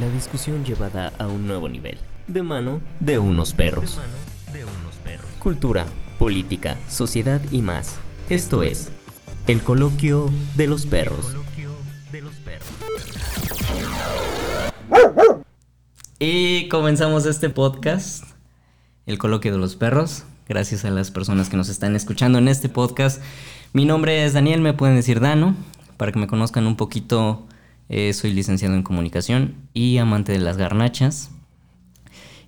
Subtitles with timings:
[0.00, 3.98] la discusión llevada a un nuevo nivel, de mano de unos perros.
[5.38, 5.86] Cultura,
[6.18, 7.96] política, sociedad y más.
[8.28, 8.90] Esto es
[9.46, 11.34] el coloquio de los perros.
[16.18, 18.24] Y comenzamos este podcast,
[19.06, 20.24] el coloquio de los perros.
[20.48, 23.22] Gracias a las personas que nos están escuchando en este podcast.
[23.72, 25.54] Mi nombre es Daniel, me pueden decir Dano,
[25.96, 27.46] para que me conozcan un poquito.
[27.88, 31.30] Eh, soy licenciado en comunicación y amante de las garnachas.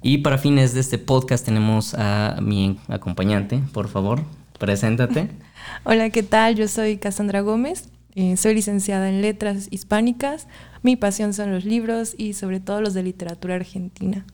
[0.03, 4.23] Y para fines de este podcast tenemos a mi acompañante, por favor,
[4.59, 5.31] preséntate.
[5.85, 6.57] Hola, ¿qué tal?
[6.57, 10.47] Yo soy Cassandra Gómez, eh, soy licenciada en letras hispánicas,
[10.83, 14.27] mi pasión son los libros y sobre todo los de literatura argentina.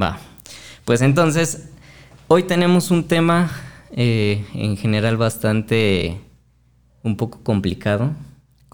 [0.00, 0.18] Va,
[0.84, 1.68] pues entonces,
[2.28, 3.50] hoy tenemos un tema
[3.92, 6.20] eh, en general bastante,
[7.02, 8.12] un poco complicado.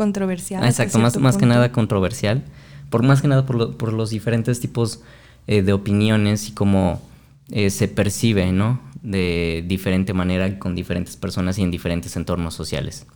[0.01, 0.65] Controversial.
[0.65, 2.43] exacto, más, más que nada controversial,
[2.89, 5.03] por más que nada por, por los diferentes tipos
[5.47, 7.03] eh, de opiniones y cómo
[7.51, 8.81] eh, se percibe, ¿no?
[9.03, 13.07] De diferente manera con diferentes personas y en diferentes entornos sociales.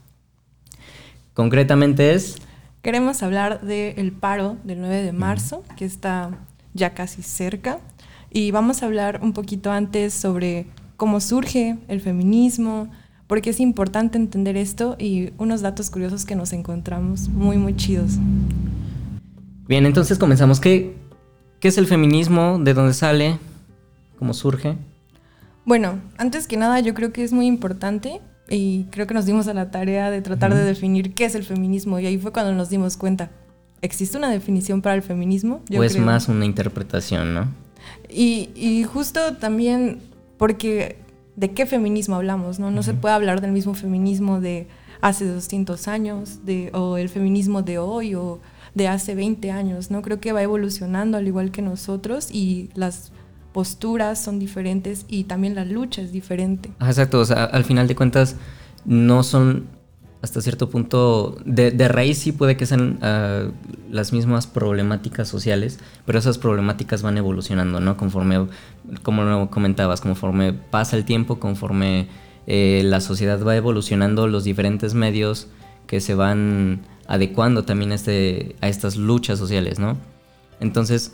[1.33, 2.35] Concretamente es...
[2.83, 6.37] Queremos hablar del paro del 9 de marzo, que está
[6.75, 7.79] ya casi cerca,
[8.29, 12.91] y vamos a hablar un poquito antes sobre cómo surge el feminismo,
[13.27, 18.13] porque es importante entender esto y unos datos curiosos que nos encontramos muy, muy chidos.
[19.67, 20.59] Bien, entonces comenzamos.
[20.59, 20.95] ¿Qué,
[21.59, 22.59] qué es el feminismo?
[22.59, 23.39] ¿De dónde sale?
[24.19, 24.77] ¿Cómo surge?
[25.65, 29.47] Bueno, antes que nada yo creo que es muy importante y creo que nos dimos
[29.47, 32.53] a la tarea de tratar de definir qué es el feminismo y ahí fue cuando
[32.53, 33.31] nos dimos cuenta.
[33.81, 35.61] ¿Existe una definición para el feminismo?
[35.75, 37.47] o es más una interpretación, ¿no?
[38.09, 39.99] Y, y, justo también
[40.37, 40.97] porque
[41.35, 42.71] de qué feminismo hablamos, ¿no?
[42.71, 44.67] No se puede hablar del mismo feminismo de
[45.01, 48.39] hace 200 años, de, o el feminismo de hoy, o
[48.73, 50.01] de hace 20 años, ¿no?
[50.01, 53.11] Creo que va evolucionando al igual que nosotros y las
[53.53, 56.71] posturas son diferentes y también la lucha es diferente.
[56.81, 58.35] Exacto, o sea, al final de cuentas
[58.83, 59.67] no son
[60.25, 63.43] hasta cierto punto, de, raíz sí puede que sean ah,
[63.91, 67.95] las mismas problemáticas sociales, pero esas problemáticas van evolucionando, ¿no?
[67.95, 68.47] Conforme,
[69.03, 72.07] como comentabas, conforme pasa el tiempo, conforme
[72.47, 75.47] eh, la sociedad va evolucionando, los diferentes medios
[75.85, 79.95] que se van adecuando también a, este, a estas luchas sociales, ¿no?
[80.59, 81.13] Entonces,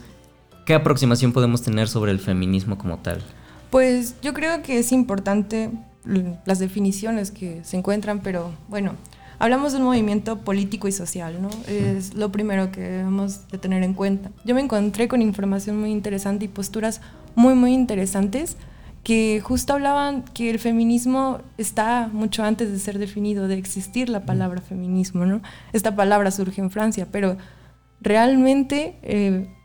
[0.66, 3.22] ¿qué aproximación podemos tener sobre el feminismo como tal?
[3.72, 5.70] Pues yo creo que es importante
[6.46, 8.94] las definiciones que se encuentran, pero bueno,
[9.40, 11.50] hablamos de un movimiento político y social, ¿no?
[11.68, 14.32] Es lo primero que debemos de tener en cuenta.
[14.46, 17.02] Yo me encontré con información muy interesante y posturas
[17.36, 18.58] muy, muy interesantes
[19.04, 24.26] que justo hablaban que el feminismo está mucho antes de ser definido, de existir la
[24.26, 25.42] palabra feminismo, ¿no?
[25.74, 27.38] Esta palabra surge en Francia, pero
[28.00, 29.56] realmente eh,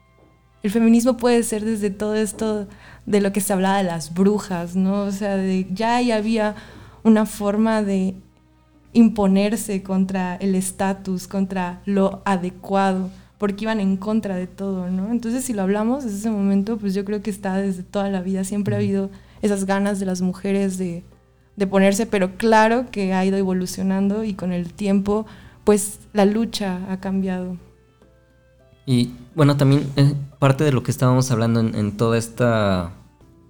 [0.67, 2.67] el feminismo puede ser desde todo esto
[3.07, 5.03] de lo que se hablaba de las brujas, ¿no?
[5.03, 6.57] O sea, de, ya había
[7.05, 8.17] una forma de
[8.93, 15.13] imponerse contra el estatus, contra lo adecuado, porque iban en contra de todo, ¿no?
[15.13, 18.23] Entonces, si lo hablamos desde ese momento, pues yo creo que está desde toda la
[18.23, 19.11] vida, siempre ha habido
[19.43, 21.05] esas ganas de las mujeres de,
[21.71, 25.27] ponerse, pero claro que ha ido evolucionando y con el tiempo,
[25.63, 27.57] pues la lucha ha cambiado.
[28.87, 32.93] Y bueno, también eh, parte de lo que estábamos hablando en, toda esta.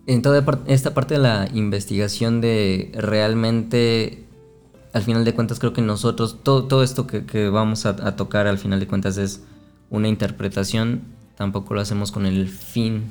[0.06, 4.24] En toda esta parte de la investigación de realmente.
[4.92, 6.38] Al final de cuentas, creo que nosotros.
[6.42, 9.42] Todo, todo esto que, vamos a, a, tocar al final de cuentas es
[9.90, 11.02] una interpretación.
[11.36, 13.10] Tampoco lo hacemos con el fin.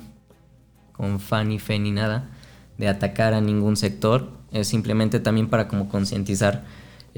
[0.92, 2.30] Con fan y fe ni nada
[2.78, 6.64] de atacar a ningún sector, es simplemente también para como concientizar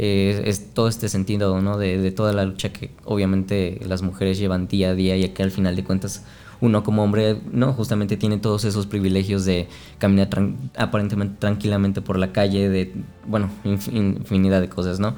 [0.00, 1.76] eh, es todo este sentido ¿no?
[1.76, 5.50] de, toda la lucha que obviamente las mujeres llevan día a día y que al
[5.50, 6.24] final de cuentas
[6.60, 9.66] uno como hombre no justamente tiene todos esos privilegios de
[9.98, 10.28] caminar
[10.76, 12.94] aparentemente tranquilamente por la calle de
[13.26, 15.16] bueno infinidad de cosas no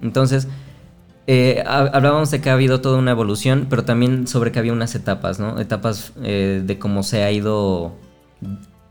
[0.00, 0.48] entonces
[1.26, 4.94] eh, hablábamos de que ha habido toda una evolución pero también sobre que había unas
[4.94, 7.92] etapas no etapas eh, de cómo se ha ido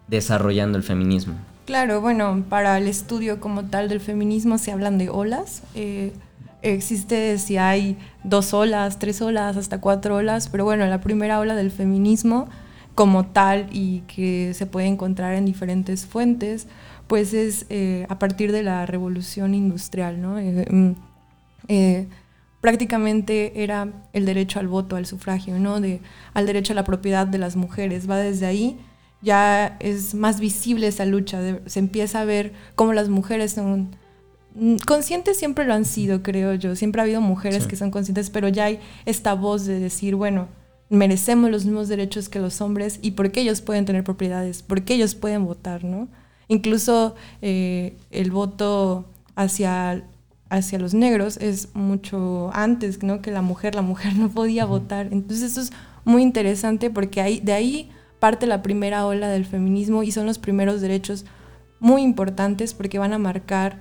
[0.08, 1.34] desarrollando el feminismo?
[1.66, 5.64] Claro, bueno, para el estudio como tal del feminismo se hablan de olas.
[5.74, 6.14] Eh,
[6.62, 11.56] existe si hay dos olas, tres olas, hasta cuatro olas, pero bueno, la primera ola
[11.56, 12.48] del feminismo
[12.94, 16.68] como tal y que se puede encontrar en diferentes fuentes,
[17.08, 20.38] pues es eh, a partir de la revolución industrial, ¿no?
[20.38, 20.92] Eh, mm,
[22.62, 25.76] prácticamente era el derecho al voto, al sufragio, ¿no?
[26.34, 28.78] Al derecho a la propiedad de las mujeres, va desde ahí
[29.26, 33.96] ya es más visible esa lucha, se empieza a ver cómo las mujeres son
[34.54, 38.30] mm, conscientes siempre lo han sido, creo yo, siempre ha habido mujeres que son conscientes,
[38.30, 40.48] pero ya hay esta voz de decir, bueno,
[40.90, 44.84] merecemos los mismos derechos que los hombres y por qué ellos pueden tener propiedades, por
[44.84, 46.08] qué ellos pueden votar, ¿no?
[46.48, 49.06] Incluso eh, el voto
[49.36, 50.04] hacia,
[50.50, 53.22] hacia los negros es mucho antes ¿no?
[53.24, 55.10] que la mujer, la mujer no podía votar.
[55.12, 55.72] Entonces eso es
[56.04, 57.92] muy interesante porque ahí, de ahí
[58.26, 61.26] parte la primera ola del feminismo y son los primeros derechos
[61.80, 63.80] muy importantes porque van a marcar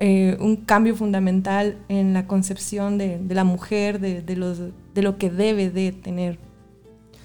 [0.00, 5.30] eh, un cambio fundamental en la concepción de, la mujer, de, los, de lo que
[5.30, 6.38] debe de tener.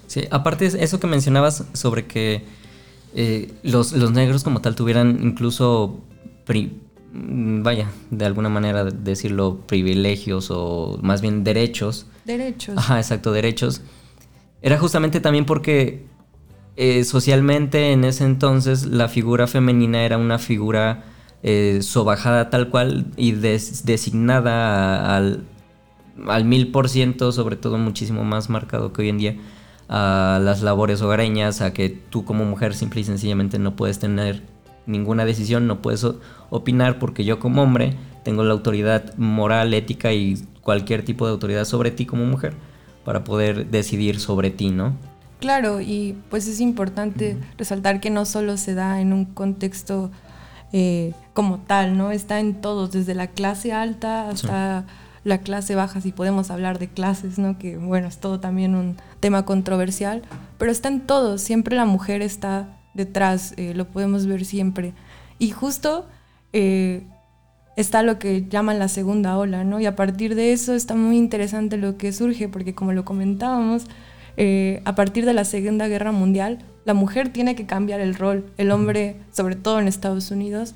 [0.06, 2.42] Sí, aparte eso que mencionabas sobre que
[3.14, 6.00] eh, los, negros como tal tuvieran incluso,
[7.12, 12.06] vaya, de alguna manera decirlo, privilegios o más bien derechos.
[12.24, 12.78] Derechos.
[12.78, 13.82] Ajá, exacto, derechos.
[14.60, 16.06] Era justamente también porque
[16.76, 21.04] eh, socialmente en ese entonces la figura femenina era una figura
[21.42, 25.44] eh, sobajada tal cual y designada al,
[26.26, 29.36] al mil por ciento, sobre todo muchísimo más marcado que hoy en día,
[29.88, 34.42] a las labores hogareñas, a que tú como mujer simple y sencillamente no puedes tener
[34.86, 36.04] ninguna decisión, no puedes
[36.50, 41.64] opinar porque yo como hombre tengo la autoridad moral, ética y cualquier tipo de autoridad
[41.64, 42.54] sobre ti como mujer
[43.04, 44.94] para poder decidir sobre ti, ¿no?
[45.40, 50.10] Claro, y pues es importante resaltar que no solo se da en un contexto
[50.72, 52.10] eh, como tal, ¿no?
[52.10, 54.84] Está en todos, desde la clase alta hasta
[55.24, 57.58] la clase baja, si podemos hablar de clases, ¿no?
[57.58, 60.22] Que bueno, es todo también un tema controversial,
[60.58, 64.92] pero está en todos, siempre la mujer está detrás, eh, lo podemos ver siempre.
[65.38, 66.06] Y justo
[66.52, 67.06] eh,
[67.78, 69.78] está lo que llaman la segunda ola, ¿no?
[69.78, 73.86] Y a partir de eso está muy interesante lo que surge, porque como lo comentábamos,
[74.36, 78.50] eh, a partir de la Segunda Guerra Mundial, la mujer tiene que cambiar el rol.
[78.56, 80.74] El hombre, sobre todo en Estados Unidos,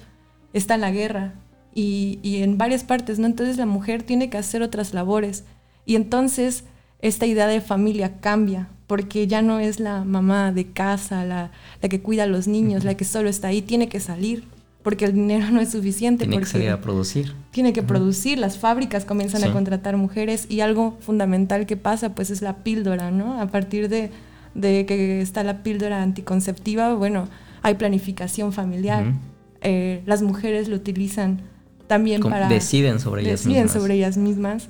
[0.53, 1.35] está en la guerra
[1.75, 3.27] y, en varias partes, ¿no?
[3.27, 5.43] Entonces la mujer tiene que hacer otras labores.
[5.85, 6.63] Y entonces
[7.01, 11.51] esta idea de familia cambia, porque ya no es la mamá de casa, la,
[11.81, 14.45] la que cuida a los niños, la que solo está ahí, tiene que salir,
[14.83, 16.27] porque el dinero no es suficiente.
[16.27, 17.35] Tiene que salir a producir.
[17.51, 22.31] Tiene que producir, las fábricas comienzan a contratar mujeres y algo fundamental que pasa pues
[22.31, 23.41] es la píldora, ¿no?
[23.41, 24.11] A partir de,
[24.55, 27.29] de que está la píldora anticonceptiva, bueno,
[27.63, 29.13] hay planificación familiar.
[29.61, 31.43] Eh, las mujeres lo utilizan
[31.87, 32.49] también para...
[32.49, 34.69] Deciden sobre ellas deciden sobre ellas mismas.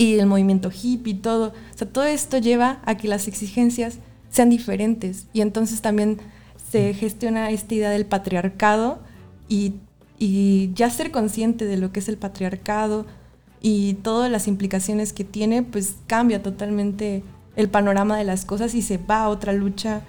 [0.00, 1.48] Y el movimiento hippie y todo.
[1.48, 3.98] O sea, todo esto lleva a que las exigencias
[4.30, 5.26] sean diferentes.
[5.32, 6.18] Y entonces también
[6.70, 9.00] se gestiona esta idea del patriarcado
[9.48, 9.74] y,
[10.74, 13.06] ya ser consciente de lo que es el patriarcado
[13.60, 17.22] y todas las implicaciones que tiene, pues cambia totalmente
[17.54, 20.02] el panorama de las cosas y se va a otra lucha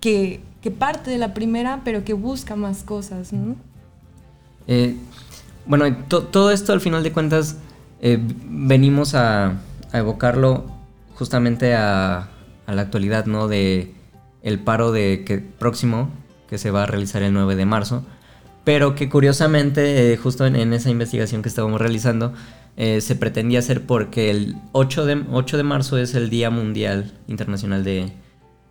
[0.00, 0.40] que,
[0.78, 3.30] parte de la primera, pero que busca más cosas.
[4.66, 4.96] Eh,
[5.66, 7.56] bueno, todo esto al final de cuentas
[8.00, 8.18] eh,
[8.48, 9.60] venimos a,
[9.92, 10.64] evocarlo
[11.14, 12.28] justamente a,
[12.66, 13.48] la actualidad, ¿no?
[13.48, 13.92] De
[14.42, 16.08] el paro de próximo
[16.48, 18.04] que se va a realizar el 9 de marzo,
[18.64, 22.32] pero que curiosamente, eh, justo en, esa investigación que estábamos realizando,
[22.76, 27.84] se pretendía hacer porque el 8 de, 8 de marzo es el Día Mundial Internacional
[27.84, 28.10] de,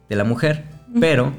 [0.10, 0.66] de la Mujer,
[1.00, 1.32] pero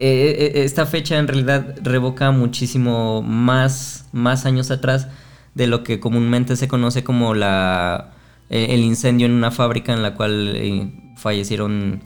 [0.00, 5.08] eh, eh, esta fecha en realidad revoca muchísimo más, más años atrás
[5.54, 8.12] de lo que comúnmente se conoce como la,
[8.50, 12.02] eh, el incendio en una fábrica en la cual fallecieron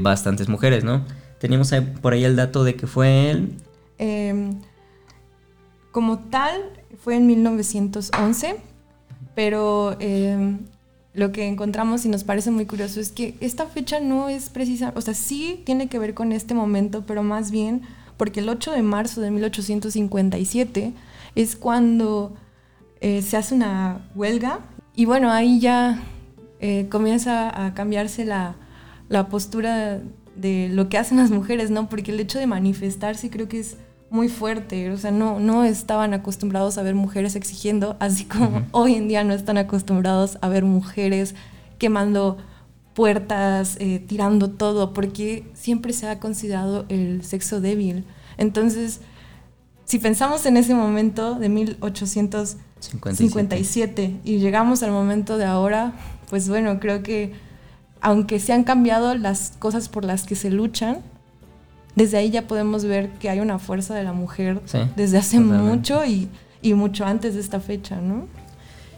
[0.00, 1.06] bastantes mujeres, ¿no?
[1.38, 1.72] Teníamos
[2.02, 3.56] por ahí el dato de que fue él.
[4.02, 4.54] Em,
[5.92, 6.58] como tal,
[7.04, 8.56] fue en 1911,
[9.34, 10.60] pero em,
[11.12, 14.94] lo que encontramos y nos parece muy curioso es que esta fecha no es precisa,
[14.96, 17.82] o sea, sí tiene que ver con este momento, pero más bien
[18.16, 20.94] porque el 8 de marzo de 1857
[21.34, 22.34] es cuando
[23.02, 24.60] eh, se hace una huelga
[24.96, 26.02] y bueno, ahí ya
[26.60, 28.56] eh, comienza a cambiarse la,
[29.10, 30.00] la postura
[30.36, 31.90] de lo que hacen las mujeres, ¿no?
[31.90, 33.76] Porque el hecho de manifestarse creo que es
[34.10, 38.94] muy fuerte, o sea, no, no estaban acostumbrados a ver mujeres exigiendo, así como hoy
[38.94, 41.34] en día no están acostumbrados a ver mujeres
[41.78, 42.38] quemando
[42.94, 48.04] puertas, eh, tirando todo, porque siempre se ha considerado el sexo débil.
[48.36, 49.00] Entonces,
[49.84, 55.92] si pensamos en ese momento de 1857 y llegamos al momento de ahora,
[56.28, 57.32] pues bueno, creo que
[58.00, 60.98] aunque se han cambiado las cosas por las que se luchan,
[61.94, 64.60] desde ahí ya podemos ver que hay una fuerza de la mujer
[64.96, 66.28] desde hace mucho y,
[66.74, 68.26] mucho antes de esta fecha, ¿no?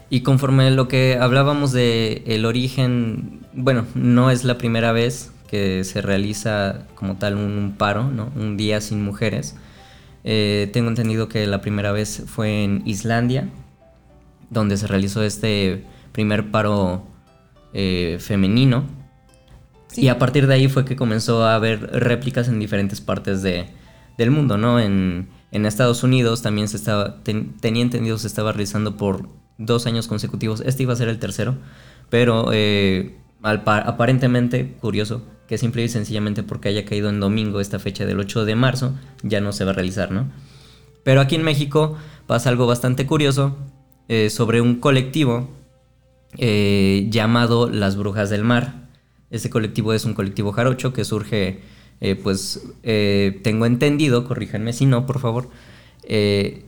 [0.09, 5.83] Y conforme lo que hablábamos de el origen, bueno, no es la primera vez que
[5.83, 8.31] se realiza como tal un, paro, ¿no?
[8.35, 9.55] Un día sin mujeres.
[10.23, 13.49] Eh, tengo entendido que la primera vez fue en Islandia,
[14.49, 17.03] donde se realizó este primer paro
[17.73, 18.83] eh, femenino.
[19.95, 23.67] Y a partir de ahí fue que comenzó a haber réplicas en diferentes partes de,
[24.17, 24.79] del mundo, ¿no?
[24.79, 30.07] En, en Estados Unidos también se estaba, tenía entendido, se estaba realizando por dos años
[30.07, 30.61] consecutivos.
[30.65, 31.55] Este iba a ser el tercero,
[32.09, 38.05] pero eh, aparentemente, curioso, que simple y sencillamente porque haya caído en domingo esta fecha
[38.05, 40.31] del 8 de marzo, ya no se va a realizar, ¿no?
[41.03, 41.97] Pero aquí en México
[42.27, 43.57] pasa algo bastante curioso
[44.07, 45.49] eh, sobre un colectivo
[46.37, 48.82] eh, llamado Las Brujas del Mar.
[49.33, 51.59] Este colectivo es un colectivo jarocho que surge
[52.01, 55.49] eh, pues eh, tengo entendido, corríjanme si no, por favor,
[56.03, 56.65] eh,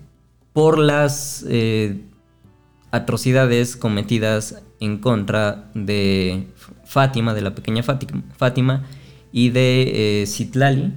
[0.52, 1.46] por las
[2.90, 6.48] atrocidades cometidas en contra de
[6.86, 8.84] Fátima, de la pequeña Fátima,
[9.32, 10.94] y de Citlali,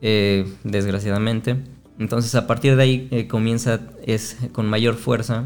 [0.00, 1.56] desgraciadamente.
[1.98, 5.44] Entonces a partir de ahí comienza es con mayor fuerza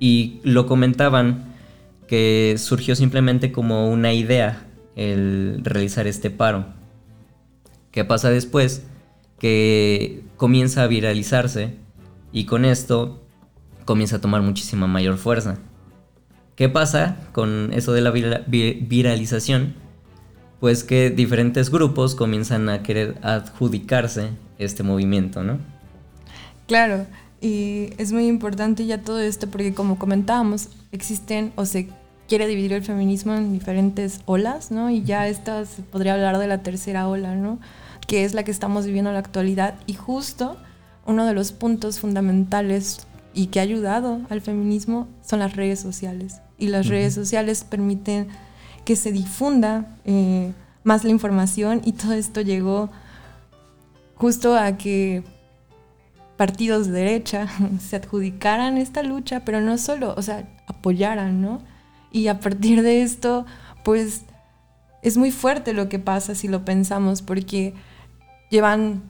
[0.00, 1.49] y lo comentaban
[2.10, 6.66] que surgió simplemente como una idea el realizar este paro
[7.92, 8.82] ¿Qué pasa después?
[9.38, 11.76] Que comienza a viralizarse
[12.32, 13.22] y con esto
[13.84, 15.58] comienza a tomar muchísima mayor fuerza.
[16.56, 19.74] ¿Qué pasa con eso de la viralización?
[20.58, 25.58] Pues que diferentes grupos comienzan a querer adjudicarse este movimiento, ¿no?
[26.66, 27.06] Claro,
[27.40, 31.88] y es muy importante ya todo esto porque como comentábamos, existen o se
[32.30, 34.88] quiere dividir el feminismo en diferentes olas, ¿no?
[34.88, 37.58] Y ya esta se podría hablar de la tercera ola, ¿no?
[38.06, 39.74] Que es la que estamos viviendo en la actualidad.
[39.88, 40.56] Y justo
[41.06, 46.40] uno de los puntos fundamentales y que ha ayudado al feminismo son las redes sociales.
[46.56, 48.28] Y las redes sociales permiten
[48.84, 50.52] que se difunda eh,
[50.84, 52.90] más la información y todo esto llegó
[54.14, 55.24] justo a que
[56.36, 57.48] partidos de derecha
[57.80, 61.60] se adjudicaran esta lucha, pero no solo, o sea, apoyaran, ¿no?
[62.12, 63.46] Y a partir de esto,
[63.84, 64.22] pues
[65.02, 67.74] es muy fuerte lo que pasa si lo pensamos, porque
[68.50, 69.02] llevan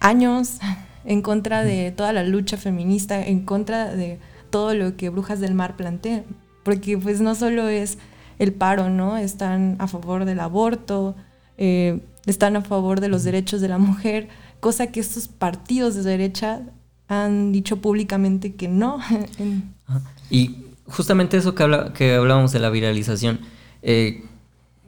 [0.00, 0.58] años
[1.04, 4.18] en contra de toda la lucha feminista, en contra de
[4.50, 6.24] todo lo que Brujas del Mar plantea,
[6.62, 7.98] porque pues no solo es
[8.38, 9.16] el paro, ¿no?
[9.16, 11.14] Están a favor del aborto,
[11.58, 14.28] eh, están a favor de los derechos de la mujer,
[14.60, 16.62] cosa que estos partidos de derecha
[17.08, 18.98] han dicho públicamente que no.
[20.30, 20.56] y
[20.86, 23.40] justamente eso que, habla, que hablábamos de la viralización,
[23.82, 24.24] eh,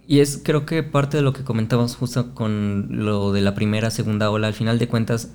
[0.07, 3.91] y es creo que parte de lo que comentábamos justo con lo de la primera,
[3.91, 5.33] segunda ola, al final de cuentas,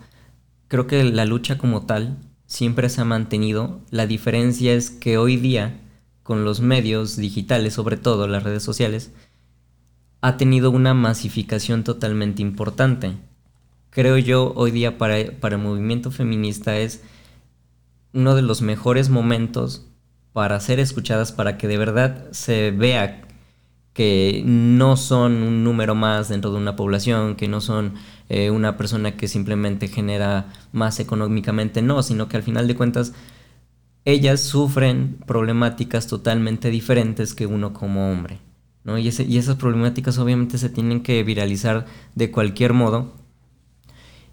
[0.68, 3.82] creo que la lucha como tal siempre se ha mantenido.
[3.92, 5.82] La diferencia es que hoy día,
[6.24, 9.12] con los medios digitales, sobre todo las redes sociales,
[10.22, 13.18] ha tenido una masificación totalmente importante.
[13.90, 17.04] Creo yo hoy día para, para el movimiento feminista es
[18.14, 19.91] uno de los mejores momentos
[20.34, 23.22] para ser escuchadas, para que de verdad se vea
[23.94, 27.96] que no son un número más dentro de una población, que no son
[28.30, 33.14] eh, una persona que simplemente genera más económicamente, no, sino que al final de cuentas
[34.06, 38.40] ellas sufren problemáticas totalmente diferentes que uno como hombre.
[38.84, 38.98] ¿no?
[38.98, 41.86] Y, y esas problemáticas obviamente se tienen que viralizar
[42.16, 43.14] de cualquier modo.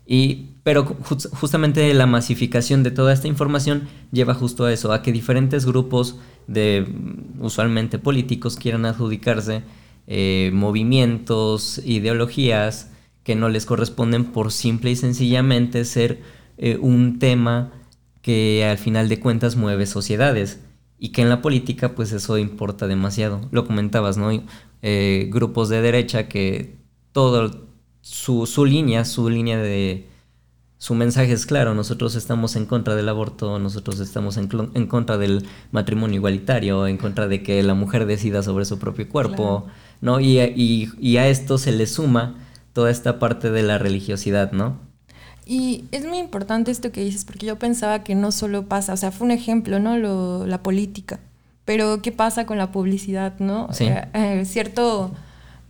[0.06, 5.12] Y pero justamente la masificación de toda esta información lleva justo a eso, a que
[5.12, 9.62] diferentes grupos de mm, usualmente políticos quieran adjudicarse
[10.06, 12.90] eh, movimientos, ideologías
[13.22, 16.20] que no les corresponden por simple y sencillamente ser
[16.58, 17.72] eh, un tema
[18.20, 20.60] que al final de cuentas mueve sociedades
[20.98, 23.40] y que en la política pues eso importa demasiado.
[23.52, 24.28] Lo comentabas, ¿no?
[24.82, 26.76] Eh, grupos de derecha que
[27.12, 27.68] todo
[28.02, 30.17] su, su línea, su línea de
[30.78, 34.46] su mensaje es claro, nosotros estamos en contra del aborto, nosotros estamos en,
[34.86, 39.66] contra del matrimonio igualitario, en contra de que la mujer decida sobre su propio cuerpo,
[40.00, 40.20] ¿no?
[40.20, 42.36] Y, y, a esto se le suma
[42.74, 44.78] toda esta parte de la religiosidad, ¿no?
[45.44, 48.96] Y es muy importante esto que dices, porque yo pensaba que no solo pasa, o
[48.96, 49.98] sea, fue un ejemplo, ¿no?
[49.98, 51.18] Lo, la política,
[51.64, 53.66] pero ¿qué pasa con la publicidad, ¿no?
[53.72, 53.86] Sí.
[53.86, 55.10] Eh, eh, cierto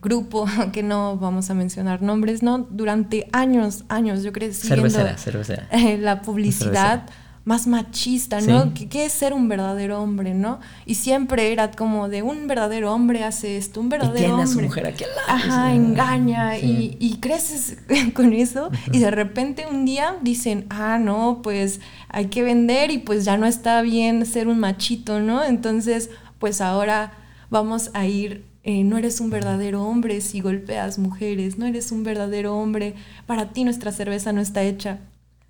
[0.01, 2.67] grupo, que no vamos a mencionar nombres, ¿no?
[2.69, 5.67] Durante años, años, yo creo, cervecera, cervecera.
[5.71, 7.03] Eh, la publicidad
[7.45, 8.73] más machista, ¿no?
[8.73, 10.59] ¿Qué, es ser un verdadero hombre, no?
[10.85, 14.49] Y siempre era como de un verdadero hombre hace esto, un verdadero y tiene hombre.
[14.49, 15.27] A su mujer aquí al lado.
[15.27, 17.77] Ajá, engaña y, y, creces
[18.13, 21.79] con eso y de repente un día dicen, ah, no, pues
[22.09, 25.43] hay que vender y pues ya no está bien ser un machito, ¿no?
[25.43, 27.13] Entonces, pues ahora
[27.49, 32.03] vamos a ir eh, no eres un verdadero hombre si golpeas mujeres, no eres un
[32.03, 34.99] verdadero hombre, para ti nuestra cerveza no está hecha.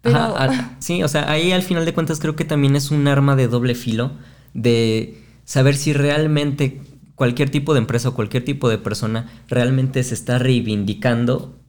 [0.01, 0.38] Pero...
[0.80, 3.48] sí, o sea, ahí al final de cuentas creo que también es un arma de
[3.48, 4.12] doble filo
[4.54, 6.82] de saber si realmente
[7.16, 11.60] cualquier tipo de empresa o cualquier tipo de persona realmente se está reivindicando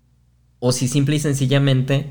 [0.60, 2.10] o si simple y sencillamente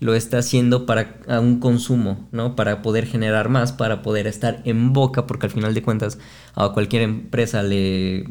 [0.00, 2.56] lo está haciendo para un consumo, ¿no?
[2.56, 6.18] Para poder generar más, para poder estar en boca, porque al final de cuentas
[6.54, 8.24] a cualquier empresa le,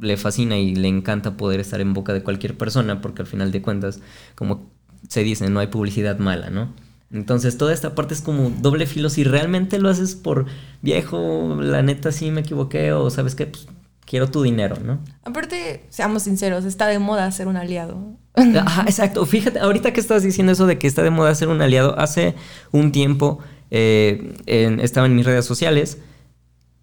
[0.00, 3.52] le fascina y le encanta poder estar en boca de cualquier persona, porque al final
[3.52, 4.00] de cuentas,
[4.34, 4.70] como
[5.08, 6.72] se dice, no hay publicidad mala, ¿no?
[7.10, 9.08] Entonces toda esta parte es como doble filo.
[9.08, 10.46] Si realmente lo haces por
[10.82, 13.66] viejo, la neta sí me equivoqué o sabes qué, pues
[14.04, 15.00] quiero tu dinero, ¿no?
[15.24, 17.98] Aparte, seamos sinceros, está de moda ser un aliado.
[18.34, 19.24] Ajá, exacto.
[19.26, 22.34] Fíjate, ahorita que estás diciendo eso de que está de moda ser un aliado, hace
[22.72, 23.38] un tiempo
[23.70, 25.98] eh, estaba en mis redes sociales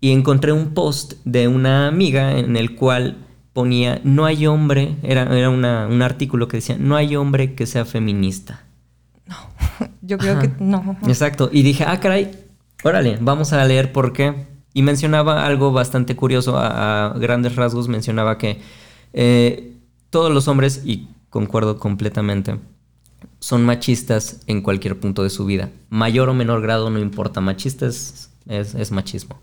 [0.01, 3.17] y encontré un post de una amiga en el cual
[3.53, 7.85] ponía, no hay hombre, era, era un artículo que decía, no hay hombre que sea
[7.85, 8.63] feminista.
[9.27, 9.35] No,
[10.01, 10.97] yo creo que no.
[11.07, 11.49] Exacto.
[11.51, 12.31] Y dije, ah, caray,
[12.83, 14.47] órale, vamos a leer por qué.
[14.73, 18.59] Y mencionaba algo bastante curioso, a, grandes rasgos mencionaba que
[19.13, 19.77] eh,
[20.09, 22.59] todos los hombres, y concuerdo completamente,
[23.39, 25.69] son machistas en cualquier punto de su vida.
[25.89, 29.39] Mayor o menor grado no importa, machistas es, machismo.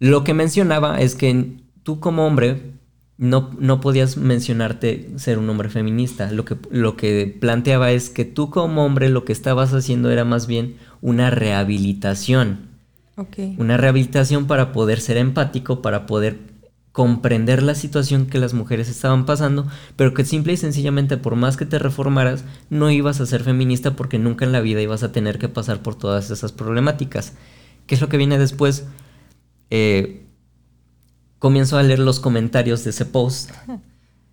[0.00, 1.52] Lo que mencionaba es que
[1.84, 2.72] tú como hombre
[3.16, 6.32] no, no, podías mencionarte ser un hombre feminista.
[6.32, 10.24] Lo que, lo que planteaba es que tú como hombre lo que estabas haciendo era
[10.24, 12.70] más bien una rehabilitación
[13.58, 16.38] una rehabilitación para poder ser empático, para poder
[16.92, 19.66] comprender la situación que las mujeres estaban pasando,
[19.96, 23.94] pero que simple y sencillamente por más que te reformaras, no ibas a ser feminista
[23.94, 27.34] porque nunca en la vida ibas a tener que pasar por todas esas problemáticas.
[27.86, 28.86] ¿Qué es lo que viene después?
[29.70, 30.26] Eh,
[31.38, 33.50] comienzo a leer los comentarios de ese post,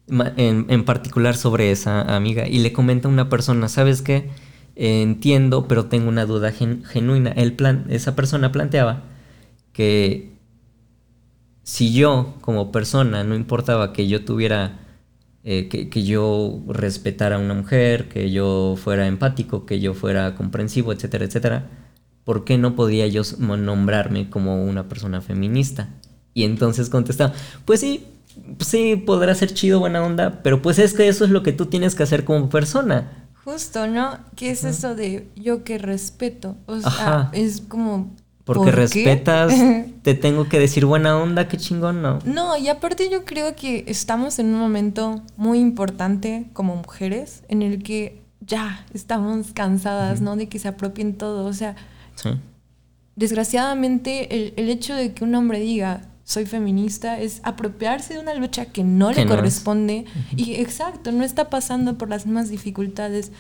[0.09, 4.29] en, en particular sobre esa amiga, y le comenta a una persona, ¿sabes qué?
[4.77, 7.31] entiendo, pero tengo una duda genuina.
[7.31, 9.03] El plan, esa persona planteaba
[9.73, 10.37] que
[11.63, 14.79] si yo como persona no importaba que yo tuviera,
[15.43, 20.93] eh, que, yo respetara a una mujer, que yo fuera empático, que yo fuera comprensivo,
[20.93, 21.65] etcétera, etcétera,
[22.27, 25.87] ¿por qué no podía yo nombrarme como una persona feminista?
[26.33, 27.31] Y entonces contestaba,
[27.63, 28.05] pues sí,
[28.59, 31.67] sí, podrá ser chido, buena onda, pero pues es que eso es lo que tú
[31.67, 33.29] tienes que hacer como persona.
[33.45, 34.19] Justo, ¿no?
[34.35, 36.57] ¿Qué es eso de yo que respeto?
[36.65, 38.13] O sea, es como...
[38.43, 39.53] Porque respetas,
[40.01, 42.19] te tengo que decir buena onda, qué chingón, ¿no?
[42.25, 47.61] No, y aparte yo creo que estamos en un momento muy importante como mujeres en
[47.61, 50.35] el que ya estamos cansadas, ¿no?
[50.35, 51.45] De que se apropien todo.
[51.45, 51.77] O sea,
[53.15, 58.33] desgraciadamente el, el hecho de que un hombre diga, soy feminista, es apropiarse de una
[58.33, 60.03] lucha que no le corresponde
[60.35, 63.31] y exacto, no está pasando por las mismas dificultades.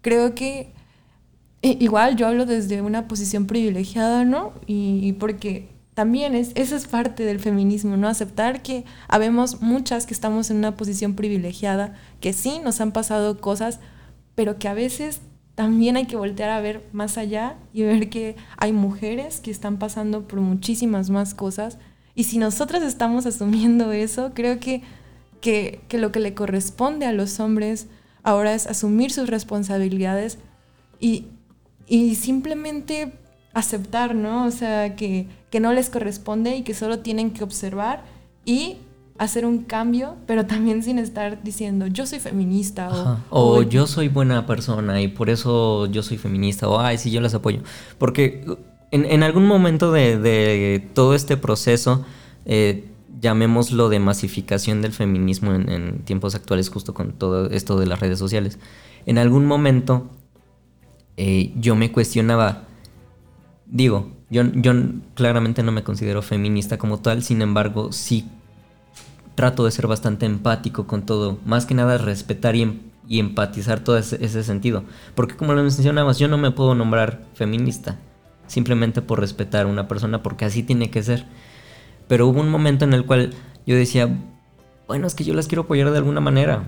[0.00, 0.72] Creo que
[1.62, 4.54] igual yo hablo desde una posición privilegiada, ¿no?
[4.66, 8.08] Y, porque también es, eso es parte del feminismo, ¿no?
[8.08, 13.40] Aceptar que habemos muchas que estamos en una posición privilegiada, que sí nos han pasado
[13.40, 13.78] cosas,
[14.34, 15.20] pero que a veces
[15.54, 19.78] también hay que voltear a ver más allá y ver que hay mujeres que están
[19.78, 21.78] pasando por muchísimas más cosas
[22.14, 24.82] y si nosotras estamos asumiendo eso, creo que,
[25.40, 27.86] que, lo que le corresponde a los hombres
[28.22, 30.38] ahora es asumir sus responsabilidades
[31.00, 31.26] y,
[32.14, 33.12] simplemente
[33.54, 34.46] aceptar, ¿no?
[34.46, 35.28] O sea, que,
[35.60, 38.04] no les corresponde y que solo tienen que observar
[38.44, 38.78] y
[39.18, 44.46] hacer un cambio, pero también sin estar diciendo yo soy feminista o, yo soy buena
[44.46, 47.60] persona y por eso yo soy feminista o ay, sí, yo las apoyo.
[47.98, 48.44] Porque
[48.90, 52.04] en, algún momento de, todo este proceso,
[52.44, 52.88] eh,
[53.20, 58.18] llamémoslo de masificación del feminismo en, tiempos actuales, justo con todo esto de las redes
[58.18, 58.58] sociales,
[59.06, 60.10] en algún momento
[61.16, 62.64] eh, yo me cuestionaba,
[63.66, 64.72] digo, yo, yo
[65.14, 68.28] claramente no me considero feminista como tal, sin embargo, sí
[69.34, 73.98] trato de ser bastante empático con todo, más que nada respetar y, em, empatizar todo
[73.98, 74.84] ese, sentido.
[75.14, 77.98] Porque como lo mencionabas, yo no me puedo nombrar feminista
[78.46, 81.24] simplemente por respetar a una persona, porque así tiene que ser.
[82.08, 83.32] Pero hubo un momento en el cual
[83.66, 84.08] yo decía,
[84.86, 86.64] bueno, es que yo las quiero apoyar de alguna manera.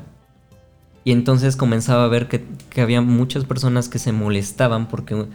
[1.05, 2.46] Y entonces comenzaba a ver que,
[2.81, 5.27] había muchas personas que se molestaban porque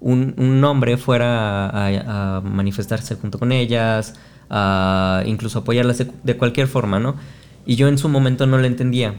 [0.00, 4.14] un, hombre fuera a, manifestarse junto con ellas,
[5.26, 7.16] incluso apoyarlas de, de cualquier forma, ¿no?
[7.66, 9.14] Y yo en su momento no lo entendía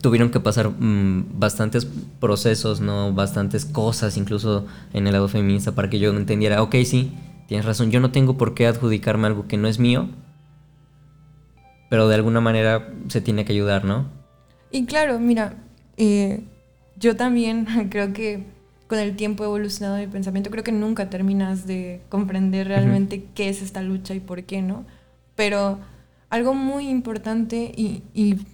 [0.00, 1.86] tuvieron que pasar mm, bastantes
[2.20, 3.12] procesos, ¿no?
[3.12, 7.12] Bastantes cosas, incluso en el lado feminista, para que yo entendiera, ok, sí,
[7.46, 10.08] tienes razón, yo no tengo por qué adjudicarme algo que no es mío,
[11.88, 14.08] pero de alguna manera se tiene que ayudar, ¿no?
[14.70, 15.56] Y claro, mira,
[15.96, 16.44] eh,
[16.96, 18.46] yo también creo que
[18.90, 23.48] con el tiempo he evolucionado mi pensamiento, creo que nunca terminas de comprender realmente qué
[23.48, 24.84] es esta lucha y por qué, ¿no?
[25.36, 25.78] Pero
[26.28, 28.44] algo muy importante y, y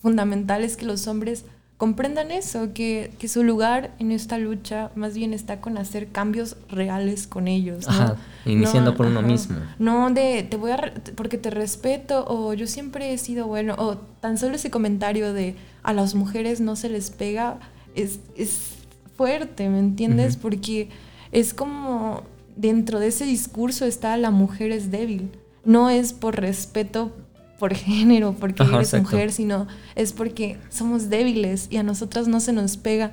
[0.00, 1.46] fundamental es que los hombres
[1.78, 6.56] comprendan eso, que, que, su lugar en esta lucha más bien está con hacer cambios
[6.68, 7.88] reales con ellos.
[7.88, 9.56] Ajá, iniciando por uno mismo.
[9.80, 13.96] No de te voy a porque te respeto o yo siempre he sido bueno o
[13.96, 17.58] tan solo ese comentario de a las mujeres no se les pega
[17.96, 18.75] es, es
[19.16, 20.36] fuerte, ¿me entiendes?
[20.36, 20.88] Porque
[21.32, 22.22] es como
[22.56, 25.30] dentro de ese discurso está la mujer es débil.
[25.64, 27.12] No es por respeto
[27.58, 32.52] por género, porque eres mujer, sino es porque somos débiles y a nosotras no se
[32.52, 33.12] nos pega.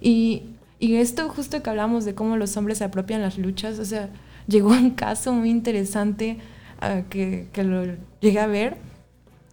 [0.00, 0.44] Y,
[0.78, 4.10] y esto justo que hablamos de cómo los hombres se apropian las luchas, o sea,
[4.46, 6.38] llegó un caso muy interesante
[6.82, 7.84] uh, que, que, lo
[8.20, 8.76] llegué a ver,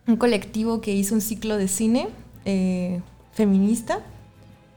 [0.08, 2.08] un colectivo que hizo un ciclo de cine
[2.46, 3.02] eh,
[3.34, 4.02] feminista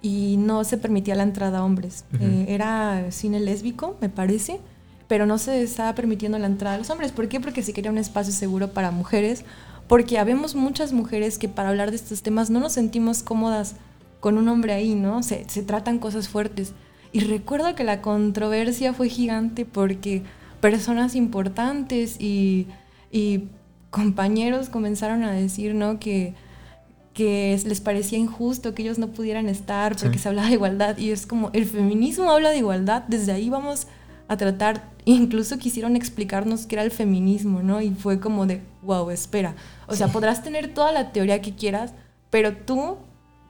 [0.02, 2.04] y no se permitía la entrada a hombres.
[2.12, 2.22] Uh -huh.
[2.22, 4.60] eh, era cine lésbico, me parece
[5.08, 7.12] pero no se estaba permitiendo la entrada a los hombres.
[7.12, 7.40] ¿Por qué?
[7.40, 9.42] Porque se quería un espacio seguro para mujeres,
[9.88, 13.74] porque habemos muchas mujeres que para hablar de estos temas no nos sentimos cómodas
[14.20, 15.22] con un hombre ahí, ¿no?
[15.22, 16.74] Se, se tratan cosas fuertes.
[17.10, 20.24] Y recuerdo que la controversia fue gigante porque
[20.60, 22.66] personas importantes y,
[23.10, 23.44] y
[23.88, 25.98] compañeros comenzaron a decir, ¿no?
[25.98, 26.34] Que,
[27.18, 30.22] que les parecía injusto que ellos no pudieran estar porque sí.
[30.22, 30.96] se hablaba de igualdad.
[30.98, 33.88] Y es como, el feminismo habla de igualdad, desde ahí vamos
[34.28, 37.82] a tratar, incluso quisieron explicarnos qué era el feminismo, ¿no?
[37.82, 39.56] Y fue como de, wow, espera.
[39.88, 41.92] O sea, podrás tener toda la teoría que quieras,
[42.30, 42.98] pero tú,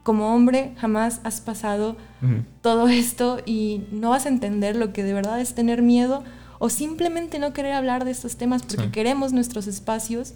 [0.03, 2.45] como hombre, jamás has pasado uh -huh.
[2.63, 6.25] todo esto y no vas a entender lo que de verdad es tener miedo
[6.59, 8.91] o simplemente no querer hablar de estos temas porque sí.
[8.93, 10.33] queremos nuestros espacios.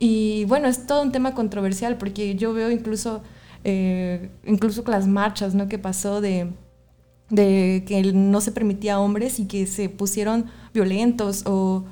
[0.00, 3.22] Y bueno, es todo un tema controversial porque yo veo incluso,
[3.62, 5.68] eh, incluso las marchas, ¿no?
[5.68, 6.48] Que pasó de
[7.30, 11.84] de que no se permitía a hombres y que se pusieron violentos o,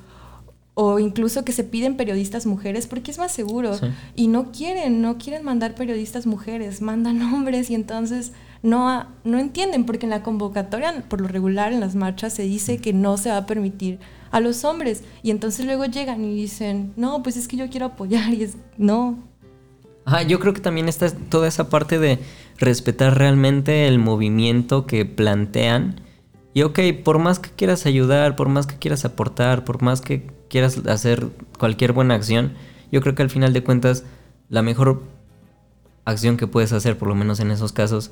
[0.74, 3.86] o incluso que se piden periodistas mujeres porque es más seguro sí.
[4.16, 9.86] y no quieren, no quieren mandar periodistas mujeres, mandan hombres y entonces no, no entienden
[9.86, 13.30] porque en la convocatoria por lo regular en las marchas se dice que no se
[13.30, 17.48] va a permitir a los hombres y entonces luego llegan y dicen, no, pues es
[17.48, 19.18] que yo quiero apoyar y es, no,
[20.08, 22.18] Ajá, yo creo que también está toda esa parte de
[22.56, 26.00] respetar realmente el movimiento que plantean.
[26.54, 30.26] Y ok, por más que quieras ayudar, por más que quieras aportar, por más que
[30.48, 32.54] quieras hacer cualquier buena acción,
[32.90, 34.04] yo creo que al final de cuentas
[34.48, 35.02] la mejor
[36.06, 38.10] acción que puedes hacer, por lo menos en esos casos,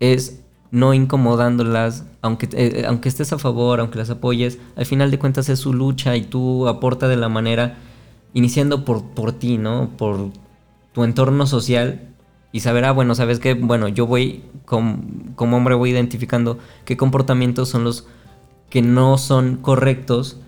[0.00, 0.43] es
[0.74, 5.48] no incomodándolas, aunque, eh, aunque estés a favor, aunque las apoyes, al final de cuentas
[5.48, 7.76] es su lucha y tú aporta de la manera,
[8.32, 9.90] iniciando por, por ti, ¿no?
[9.96, 10.30] Por
[10.92, 12.08] tu entorno social
[12.50, 17.68] y saber, ah, bueno, sabes que, bueno, yo voy, como hombre voy identificando qué comportamientos
[17.68, 18.08] son los
[18.68, 20.40] que no son correctos,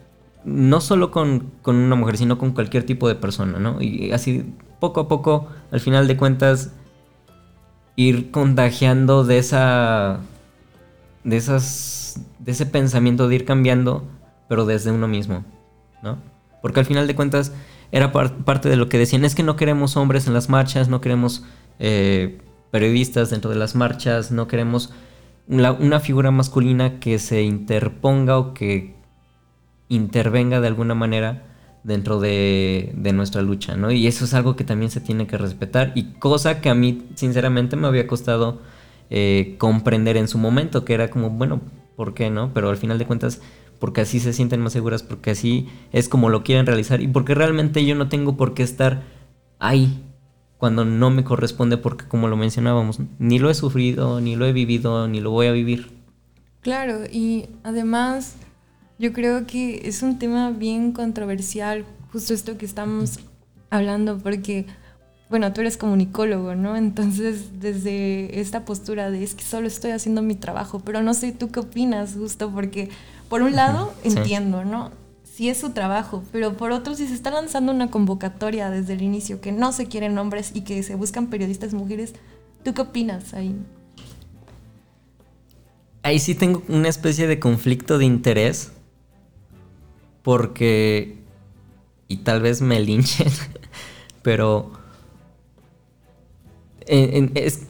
[0.45, 3.81] no solo con, con, una mujer, sino con cualquier tipo de persona, ¿no?
[3.81, 4.45] Y así,
[4.81, 6.73] poco a poco, al final de cuentas,
[7.97, 10.21] ir contagiando de esa,
[11.25, 14.05] de esas, de ese pensamiento de ir cambiando,
[14.49, 15.45] pero desde uno mismo,
[16.03, 16.19] ¿no?
[16.63, 17.53] Porque al final de cuentas,
[17.93, 20.89] era par parte de lo que decían, es que no queremos hombres en las marchas,
[20.89, 21.45] no queremos
[21.79, 22.39] eh,
[22.71, 24.93] periodistas dentro de las marchas, no queremos
[25.49, 28.95] una, una, figura masculina que se interponga o que
[29.89, 31.45] intervenga de alguna manera
[31.87, 33.93] dentro de, nuestra lucha, ¿no?
[33.93, 37.07] Y eso es algo que también se tiene que respetar y cosa que a mí
[37.15, 38.61] sinceramente me había costado
[39.09, 41.61] eh, comprender en su momento, que era como, bueno,
[41.95, 42.53] ¿por qué no?
[42.53, 43.41] Pero al final de cuentas
[43.79, 47.37] porque así se sienten más seguras, porque así es como lo quieren realizar y porque
[47.37, 49.05] realmente yo no tengo por qué estar
[49.61, 50.03] ahí
[50.59, 54.53] cuando no me corresponde porque como lo mencionábamos, ni lo he sufrido, ni lo he
[54.53, 55.93] vivido, ni lo voy a vivir.
[56.63, 58.39] Claro, y además
[58.99, 63.21] yo creo que es un tema bien controversial, justo esto que estamos
[63.71, 64.67] hablando, porque,
[65.29, 66.77] bueno, tú eres comunicólogo, ¿no?
[66.77, 71.33] Entonces, desde esta postura de es que solo estoy haciendo mi trabajo, pero no sé
[71.33, 72.89] tú qué opinas, justo porque
[73.29, 74.11] por un lado, sí.
[74.17, 74.93] entiendo, ¿no?
[75.25, 79.03] Sí es su trabajo, pero por otro, si se está lanzando una convocatoria desde el
[79.03, 82.15] inicio que no se quieren hombres y que se buscan periodistas mujeres,
[82.65, 83.55] ¿tú qué opinas ahí?
[86.03, 88.73] Ahí sí tengo una especie de conflicto de interés,
[90.27, 91.19] porque,
[92.09, 93.31] y tal vez me linchen,
[94.23, 94.73] pero
[96.81, 97.69] en, en, es,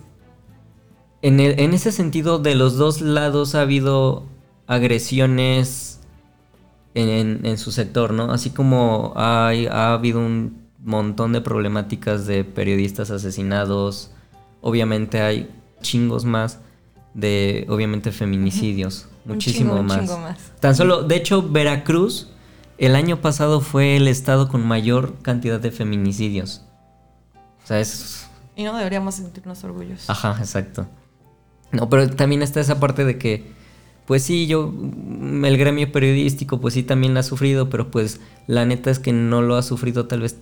[1.21, 4.25] en, el, en ese sentido de los dos lados ha habido
[4.67, 6.01] agresiones
[6.95, 8.33] en, su sector, ¿no?
[8.33, 14.13] Así como hay, ha habido un montón de problemáticas de periodistas asesinados,
[14.63, 15.51] obviamente hay
[15.83, 16.61] chingos más
[17.13, 20.01] de, obviamente, feminicidios, muchísimo un chingo, más.
[20.01, 20.53] Un chingo más.
[20.59, 22.31] Tan solo, de hecho, Veracruz
[22.79, 26.65] el año pasado fue el estado con mayor cantidad de feminicidios.
[27.65, 28.29] O sea, es...
[28.55, 30.09] Y no deberíamos sentirnos orgullosos.
[30.09, 30.87] Ajá, exacto.
[31.73, 33.53] No, pero también está esa parte de que,
[34.07, 34.73] pues sí, yo,
[35.45, 39.13] el gremio periodístico, pues sí, también la ha sufrido, pero pues la neta es que
[39.13, 40.37] no lo ha sufrido tal vez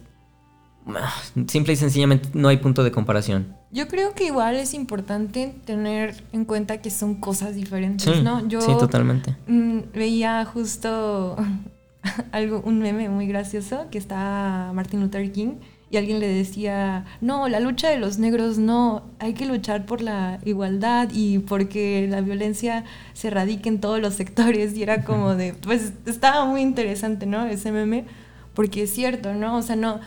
[0.86, 1.14] Ah,
[1.48, 3.56] simple y sencillamente no hay punto de comparación.
[3.70, 8.46] Yo creo que igual es importante tener en cuenta que son cosas diferentes, ¿no?
[8.46, 9.36] Yo sí, totalmente.
[9.46, 11.36] Mm, veía justo
[12.32, 15.56] algo, un meme muy gracioso que está Martin Luther King
[15.90, 20.02] y alguien le decía, no, la lucha de los negros no, hay que luchar por
[20.02, 25.34] la igualdad y porque la violencia se radique en todos los sectores y era como
[25.34, 27.44] de, pues estaba muy interesante, ¿no?
[27.44, 28.06] Ese meme,
[28.54, 29.56] porque es cierto, ¿no?
[29.56, 30.00] O sea, no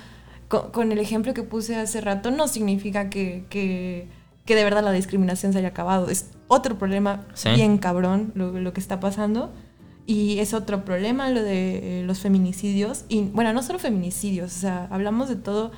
[0.47, 4.07] con, el ejemplo que puse hace rato, no significa que, que,
[4.45, 6.09] de verdad la discriminación se haya acabado.
[6.09, 9.51] Es otro problema bien cabrón lo, que está pasando.
[10.07, 13.05] Y es otro problema lo de eh, los feminicidios.
[13.09, 15.71] Y bueno, no solo feminicidios, o sea, hablamos de todo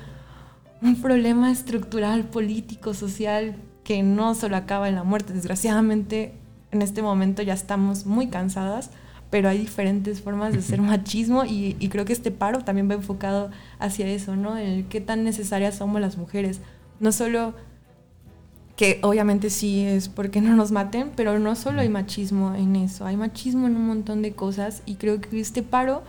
[0.80, 5.34] un problema estructural, político, social, que no solo acaba en la muerte.
[5.34, 6.32] Desgraciadamente,
[6.70, 8.90] en este momento ya estamos muy cansadas
[9.30, 13.50] pero hay diferentes formas de hacer machismo y, creo que este paro también va enfocado
[13.78, 14.56] hacia eso, ¿no?
[14.56, 16.60] El qué tan necesarias somos las mujeres.
[16.98, 17.54] No solo
[18.80, 23.04] que obviamente sí es porque no nos maten, pero no solo hay machismo en eso,
[23.04, 26.02] hay machismo en un montón de cosas y creo que este paro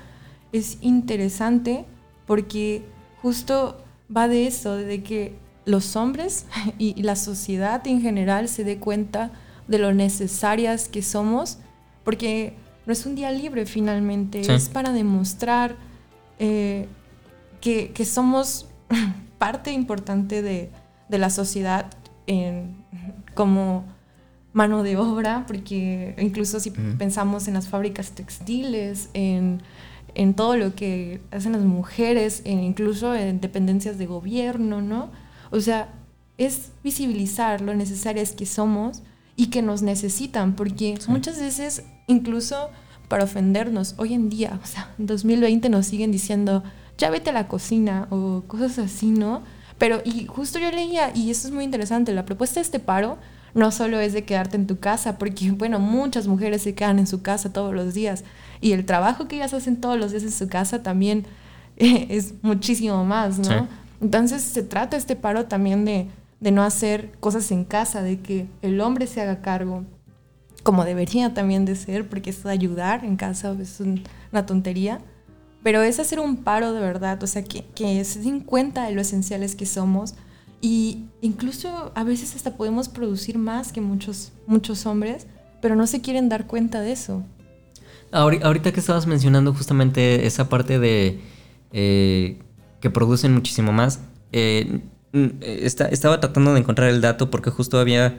[0.54, 1.84] es interesante
[2.26, 2.86] porque
[3.22, 3.84] justo
[4.16, 6.46] va de eso, de que los hombres
[6.78, 9.34] y la sociedad en general se dé cuenta
[9.68, 11.58] de lo necesarias que somos,
[12.06, 12.54] porque
[12.86, 15.76] no es un día libre finalmente, es para demostrar
[16.40, 16.88] eh,
[17.60, 18.70] que, somos
[19.40, 20.70] parte importante de,
[21.10, 21.88] la sociedad
[23.34, 23.86] como
[24.54, 29.62] mano de obra, porque incluso si pensamos en las fábricas textiles, en,
[30.36, 35.10] todo lo que hacen las mujeres, incluso en dependencias de gobierno, ¿no?
[35.52, 35.94] O sea,
[36.38, 39.04] es visibilizar lo necesarias que somos
[39.36, 42.70] y que nos necesitan, porque muchas veces incluso
[43.08, 46.64] para ofendernos, hoy en día, o sea, en 2020 nos siguen diciendo,
[46.98, 49.44] ya vete a la cocina o cosas así, ¿no?
[49.82, 53.18] Pero, y justo yo leía, y eso es muy interesante, la propuesta de este paro
[53.56, 57.08] no solo es de quedarte en tu casa, porque, bueno, muchas mujeres se quedan en
[57.08, 58.24] su casa todos los días,
[58.62, 61.26] y el trabajo que ellas hacen todos los días en su casa también
[61.78, 63.68] es muchísimo más, ¿no?
[64.00, 66.08] Entonces se trata este paro también de
[66.42, 69.86] de no hacer cosas en casa, de que el hombre se haga cargo,
[70.64, 75.00] como debería también de ser, porque es ayudar en casa, es una tontería,
[75.64, 78.94] pero es hacer un paro de verdad, o sea, que, que se den cuenta de
[78.94, 80.16] lo esenciales que somos
[80.62, 85.28] y incluso a veces hasta podemos producir más que muchos, muchos hombres,
[85.62, 87.24] pero no se quieren dar cuenta de eso.
[88.12, 91.22] Ahorita que estabas mencionando justamente esa parte de
[91.72, 92.40] eh,
[92.82, 94.00] que producen muchísimo más,
[94.34, 94.82] eh,
[95.14, 98.18] Mm, estaba tratando de encontrar el dato porque justo había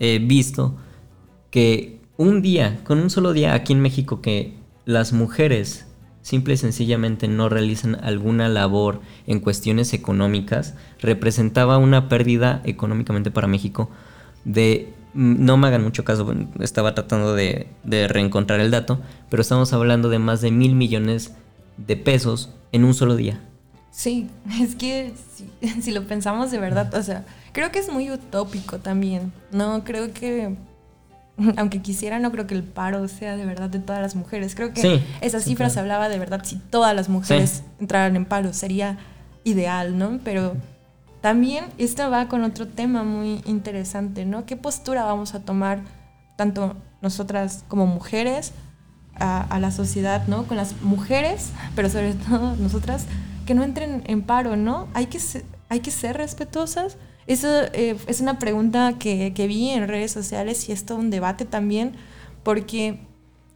[0.00, 0.76] eh, visto
[1.50, 5.86] que un día, con un solo día aquí en México, que las mujeres
[6.22, 13.48] simple y sencillamente no realizan alguna labor en cuestiones económicas, representaba una pérdida económicamente para
[13.48, 13.90] México
[14.44, 19.42] de, mm, no me hagan mucho caso, estaba tratando de, de reencontrar el dato, pero
[19.42, 21.34] estamos hablando de más de mil millones
[21.76, 23.40] de pesos en un solo día.
[23.92, 24.28] Sí,
[24.60, 25.12] es que
[25.80, 29.32] si, lo pensamos de verdad, o sea, creo que es muy utópico también.
[29.52, 30.56] No creo que,
[31.56, 34.54] aunque quisiera, no creo que el paro sea de verdad de todas las mujeres.
[34.54, 38.52] Creo que esa cifra se hablaba de verdad si todas las mujeres entraran en paro,
[38.52, 38.98] sería
[39.44, 40.20] ideal, ¿no?
[40.24, 40.56] Pero
[41.20, 44.44] también esto va con otro tema muy interesante, ¿no?
[44.44, 45.80] ¿Qué postura vamos a tomar
[46.36, 48.52] tanto nosotras como mujeres
[49.14, 50.44] a, a la sociedad, ¿no?
[50.44, 53.06] Con las mujeres, pero sobre todo nosotras
[53.46, 54.88] que no entren en paro, ¿no?
[54.94, 56.96] Hay que ser, hay que ser respetuosas.
[57.32, 61.10] Eso eh, es una pregunta que, que, vi en redes sociales y es todo un
[61.10, 61.92] debate también,
[62.42, 63.00] porque,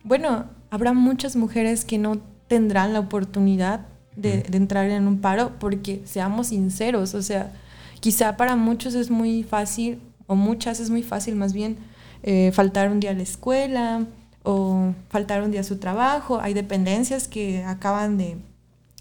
[0.03, 5.53] bueno, habrá muchas mujeres que no tendrán la oportunidad de, de entrar en un paro,
[5.59, 7.53] porque seamos sinceros, o sea,
[8.01, 11.77] quizá para muchos es muy fácil, o muchas es muy fácil más bien,
[12.23, 14.07] eh, faltar un día a la escuela
[14.43, 16.41] o faltar un día a su trabajo.
[16.41, 18.39] Hay dependencias que acaban de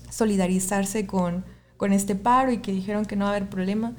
[0.10, 1.46] solidarizarse con,
[1.78, 3.94] con este paro y que dijeron que no va a haber problema,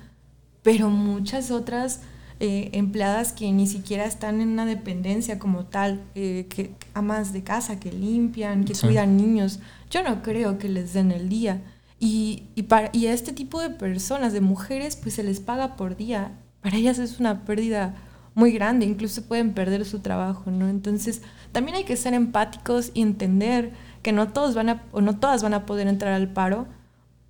[0.67, 2.01] pero muchas otras
[2.41, 7.45] eh, empleadas que ni siquiera están en una dependencia como tal, eh, que amas de
[7.45, 11.63] casa, que limpian, que cuidan niños, yo no creo que les den el día.
[12.01, 15.77] Y, y, para, y a este tipo de personas, de mujeres, pues se les paga
[15.77, 16.33] por día.
[16.63, 17.95] Para ellas es una pérdida
[18.35, 20.69] muy grande, incluso pueden perder su trabajo, ¿no?
[20.69, 23.71] Entonces, también hay que ser empáticos y entender
[24.03, 26.67] que no todos van a, o no todas van a poder entrar al paro,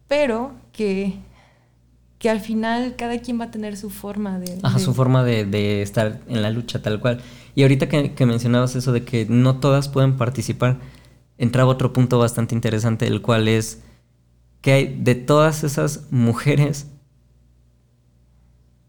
[0.09, 1.19] pero que,
[2.19, 4.59] que al final cada quien va a tener su forma de...
[4.63, 7.21] Ajá, su forma de, estar en la lucha tal cual.
[7.55, 10.79] Y ahorita que, que mencionabas eso de que no todas pueden participar,
[11.39, 13.83] entraba otro punto bastante interesante, el cual es
[14.61, 16.89] que hay de todas esas mujeres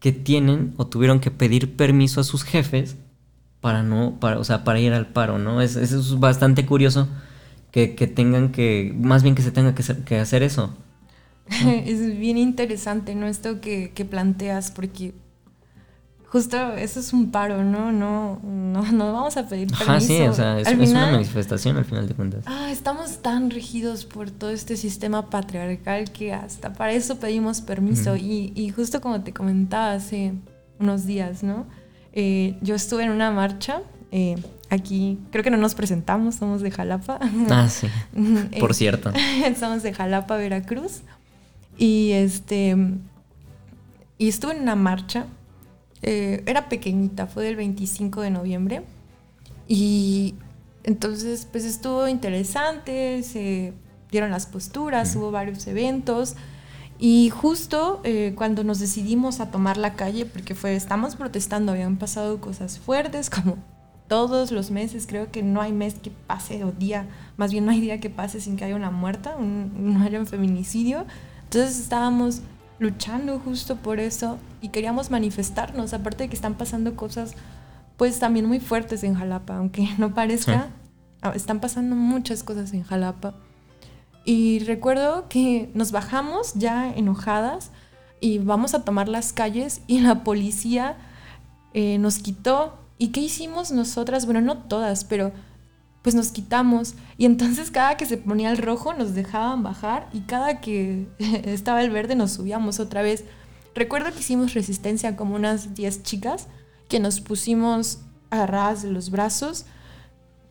[0.00, 2.96] que tienen o tuvieron que pedir permiso a sus jefes
[3.60, 5.60] para no, para, o sea, para ir al paro, ¿no?
[5.60, 7.08] Es, es bastante curioso
[7.70, 10.74] que, tengan que, más bien que se tenga que, que hacer eso.
[11.86, 13.26] es bien interesante, ¿no?
[13.26, 15.14] Esto que, que planteas, porque
[16.30, 17.90] Justo eso es un paro, ¿no?
[17.90, 19.90] No, no, no vamos a pedir permiso.
[19.92, 22.44] Ah, sí, o sea, es, una manifestación al final de cuentas.
[22.44, 28.14] Ah, estamos tan regidos por todo este sistema patriarcal que hasta para eso pedimos permiso.
[28.14, 30.34] y, y, justo como te comentaba hace
[30.78, 31.66] unos días, ¿no?
[32.12, 33.80] Eh, yo estuve en una marcha
[34.12, 34.36] eh,
[34.68, 37.18] aquí, creo que no nos presentamos, somos de Jalapa.
[37.48, 37.88] Ah, sí.
[38.60, 39.12] por cierto.
[39.58, 41.00] somos de Jalapa, Veracruz.
[41.78, 42.76] Y este.
[44.18, 45.28] Y estuve en una marcha
[46.02, 48.82] eh, era pequeñita, fue del 25 de noviembre.
[49.66, 50.34] Y
[50.84, 53.72] entonces, pues estuvo interesante, se
[54.10, 56.36] dieron las posturas, hubo varios eventos.
[56.98, 61.96] Y justo eh, cuando nos decidimos a tomar la calle, porque fue, estamos protestando, habían
[61.96, 63.56] pasado cosas fuertes, como
[64.08, 67.72] todos los meses, creo que no hay mes que pase o día, más bien no
[67.72, 71.04] hay día que pase sin que haya una muerta, no haya un feminicidio.
[71.50, 72.42] Entonces estábamos
[72.78, 77.32] luchando justo por eso y queríamos manifestarnos, aparte de que están pasando cosas
[77.96, 80.68] pues también muy fuertes en Jalapa, aunque no parezca,
[81.22, 83.34] ah, están pasando muchas cosas en Jalapa.
[84.26, 87.70] Y recuerdo que nos bajamos ya enojadas
[88.20, 90.96] y vamos a tomar las calles y la policía
[91.72, 92.78] eh, nos quitó.
[92.98, 94.26] ¿Y qué hicimos nosotras?
[94.26, 95.32] Bueno, no todas, pero
[96.02, 96.94] pues nos quitamos.
[97.16, 101.82] Y entonces cada que se ponía el rojo nos dejaban bajar y cada que estaba
[101.82, 103.24] el verde nos subíamos otra vez.
[103.74, 106.48] Recuerdo que hicimos resistencia como unas 10 chicas
[106.88, 109.66] que nos pusimos agarradas de los brazos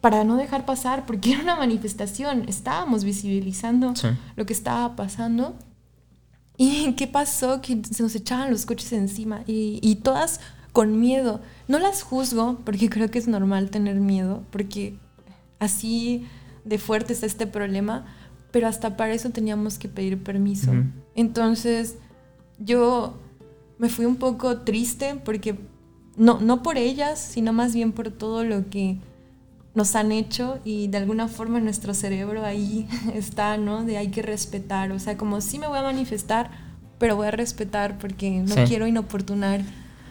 [0.01, 3.93] para no dejar pasar, porque era una manifestación, estábamos visibilizando
[4.35, 5.55] lo que estaba pasando.
[6.59, 7.61] ¿Y qué pasó?
[7.61, 10.39] Que se nos echaban los coches encima y, y todas
[10.71, 11.41] con miedo.
[11.67, 14.97] No las juzgo, porque creo que es normal tener miedo, porque
[15.59, 16.25] así
[16.65, 18.05] de fuerte está este problema,
[18.51, 20.71] pero hasta para eso teníamos que pedir permiso.
[21.15, 21.95] Entonces,
[22.59, 23.17] yo
[23.77, 25.57] me fui un poco triste porque
[26.15, 28.97] no, no por ellas, sino más bien por todo lo que
[29.75, 33.83] nos han hecho y de alguna forma nuestro cerebro ahí está, ¿no?
[33.83, 36.49] De hay que respetar, o sea, como sí me voy a manifestar,
[36.97, 39.61] pero voy a respetar porque no quiero inoportunar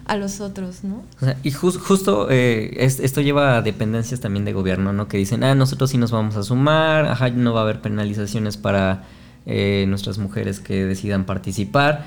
[0.07, 1.03] a los otros, ¿no?
[1.43, 5.09] y justo eh, esto lleva a dependencias también de gobierno, ¿no?
[5.09, 8.57] Que dicen, ah, nosotros sí nos vamos a sumar, ajá, no va a haber penalizaciones
[8.57, 9.05] para
[9.47, 12.05] eh, nuestras mujeres que decidan participar.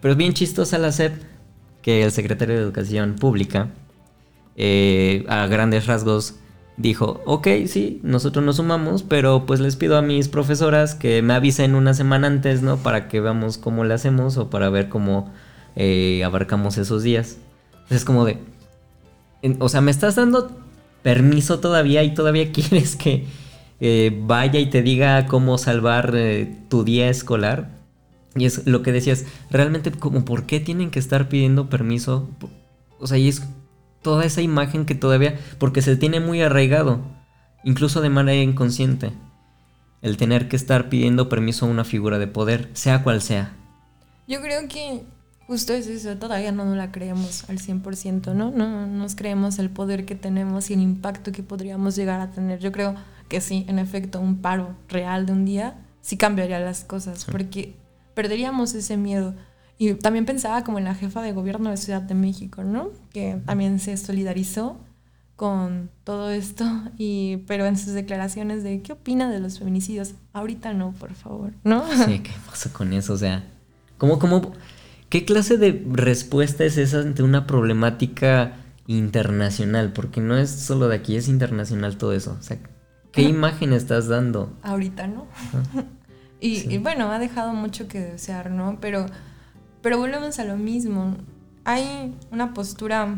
[0.00, 1.22] Pero es bien chistosa la SEP
[1.82, 3.68] que el secretario de Educación Pública,
[4.56, 6.36] eh, a grandes rasgos,
[6.76, 11.34] dijo, ok, sí, nosotros nos sumamos, pero pues les pido a mis profesoras que me
[11.34, 12.76] avisen una semana antes, ¿no?
[12.76, 15.32] Para que veamos cómo le hacemos o para ver cómo
[15.76, 17.38] eh, abarcamos esos días.
[17.90, 18.38] Es como de,
[19.58, 20.50] o sea, me estás dando
[21.02, 23.26] permiso todavía y todavía quieres que
[23.80, 27.70] eh, vaya y te diga cómo salvar eh, tu día escolar.
[28.36, 32.28] Y es lo que decías, realmente como por qué tienen que estar pidiendo permiso.
[32.98, 33.42] O sea, y es
[34.02, 37.00] toda esa imagen que todavía, porque se tiene muy arraigado,
[37.62, 39.12] incluso de manera inconsciente,
[40.02, 43.54] el tener que estar pidiendo permiso a una figura de poder, sea cual sea.
[44.26, 45.04] Yo creo que
[45.46, 48.50] Justo es eso, todavía no nos la creemos al 100%, ¿no?
[48.50, 52.60] No nos creemos el poder que tenemos y el impacto que podríamos llegar a tener.
[52.60, 52.94] Yo creo
[53.28, 57.74] que sí, en efecto, un paro real de un día sí cambiaría las cosas, porque
[58.14, 59.34] perderíamos ese miedo.
[59.76, 62.90] Y también pensaba como en la jefa de gobierno de Ciudad de México, ¿no?
[63.12, 64.78] Que también se solidarizó
[65.36, 66.64] con todo esto,
[66.96, 71.52] y, pero en sus declaraciones de qué opina de los feminicidios, ahorita no, por favor,
[71.64, 71.84] ¿no?
[72.06, 73.14] Sí, ¿qué pasa con eso?
[73.14, 73.44] O sea,
[73.98, 74.52] ¿cómo, cómo,
[75.14, 78.56] ¿Qué clase de respuesta es esa ante una problemática
[78.88, 79.92] internacional?
[79.92, 82.36] Porque no es solo de aquí, es internacional todo eso.
[82.36, 82.58] O sea,
[83.12, 84.52] ¿qué imagen estás dando?
[84.64, 85.28] Ahorita, ¿no?
[86.40, 88.78] y, bueno, ha dejado mucho que desear, ¿no?
[88.80, 89.06] Pero,
[89.82, 91.16] pero volvemos a lo mismo.
[91.62, 93.14] Hay una postura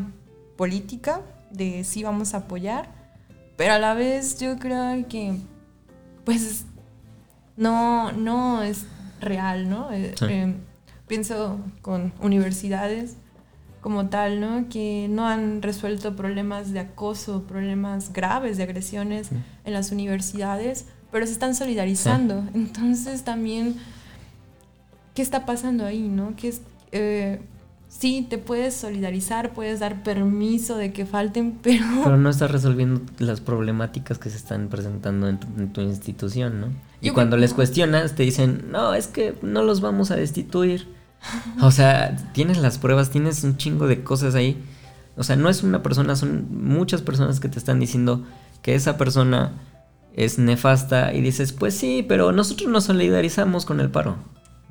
[0.55, 2.91] política de sí vamos a apoyar,
[3.55, 5.39] pero a la vez yo creo que,
[6.25, 6.65] pues,
[7.55, 8.85] no, no es
[9.19, 9.91] real, ¿no?
[9.91, 10.53] Eh, eh,
[11.07, 13.15] pienso con universidades
[13.81, 14.67] como tal, ¿no?
[14.69, 19.29] Que no han resuelto problemas de acoso, problemas graves de agresiones
[19.63, 22.43] en las universidades, pero se están solidarizando.
[22.53, 23.75] Entonces también,
[25.13, 26.35] ¿qué está pasando ahí, no?
[26.35, 27.39] Que es, eh,
[27.87, 31.85] sí, te puedes solidarizar, puedes dar permiso de que falten, pero...
[32.03, 36.67] Pero no estás resolviendo las problemáticas que se están presentando en tu, institución, ¿no?
[36.99, 40.96] Y cuando les cuestionas, te dicen, no, es que no los vamos a destituir.
[41.61, 44.63] O sea, tienes las pruebas, tienes un chingo de cosas ahí.
[45.15, 48.23] O sea, no es una persona, son muchas personas que te están diciendo
[48.61, 49.53] que esa persona
[50.13, 54.17] es nefasta y dices, pues sí, pero nosotros nos solidarizamos con el paro.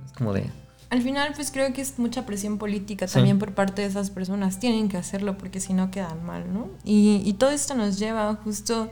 [0.04, 0.50] Es como de...
[0.88, 4.60] Al final, pues creo que es mucha presión política también por parte de esas personas.
[4.60, 6.68] Tienen que hacerlo porque si no quedan mal, ¿no?
[6.84, 8.88] Y, y todo esto nos lleva justo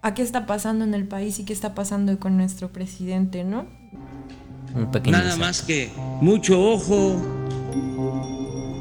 [0.00, 3.66] a qué está pasando en el país y qué está pasando con nuestro presidente, ¿no?
[4.78, 7.20] Un pequeño Nada más que mucho ojo,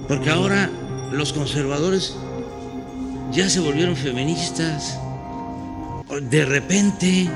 [0.07, 0.69] porque ahora
[1.11, 2.15] los conservadores
[3.31, 4.99] ya se volvieron feministas.
[6.29, 7.27] De repente,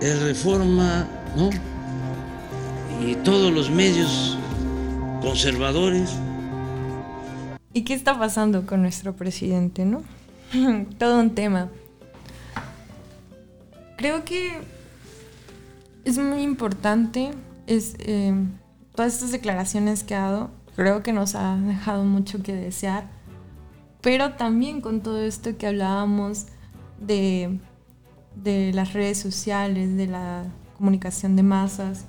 [0.00, 1.50] el reforma, ¿no?
[3.06, 4.38] Y todos los medios
[5.20, 6.10] conservadores.
[7.74, 10.02] ¿Y qué está pasando con nuestro presidente, no?
[10.98, 11.68] Todo un tema.
[13.96, 14.71] Creo que
[16.04, 17.32] es muy importante
[17.66, 18.34] es, eh,
[18.94, 20.50] todas estas declaraciones que ha dado.
[20.76, 23.04] Creo que nos ha dejado mucho que desear.
[24.00, 26.46] Pero también con todo esto que hablábamos
[26.98, 27.58] de,
[28.34, 30.44] de las redes sociales, de la
[30.76, 32.06] comunicación de masas,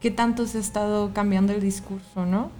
[0.00, 2.50] que tanto se ha estado cambiando el discurso, ¿no?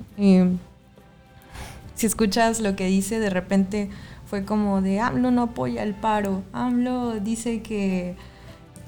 [1.94, 3.90] si escuchas lo que dice, de repente
[4.26, 8.16] fue como de AMLO no apoya el paro, AMLO dice que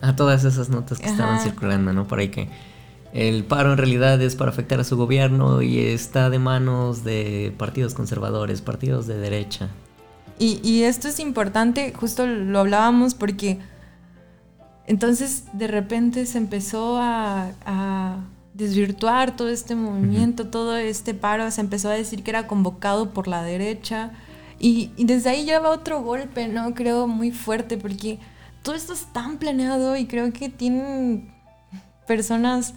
[0.00, 2.06] a todas esas notas que estaban circulando, ¿no?
[2.06, 2.48] Por ahí que
[3.12, 7.54] el paro en realidad es para afectar a su gobierno y está de manos de
[7.56, 9.70] partidos conservadores, partidos de derecha.
[10.38, 13.58] Y, esto es importante, justo lo hablábamos porque
[14.86, 18.18] entonces de repente se empezó a,
[18.52, 23.28] desvirtuar todo este movimiento, todo este paro, se empezó a decir que era convocado por
[23.28, 24.12] la derecha
[24.58, 26.72] y, y desde ahí ya va otro golpe, ¿no?
[26.72, 28.18] Creo muy fuerte porque
[28.66, 31.32] todo esto es tan planeado y creo que tienen
[32.04, 32.74] personas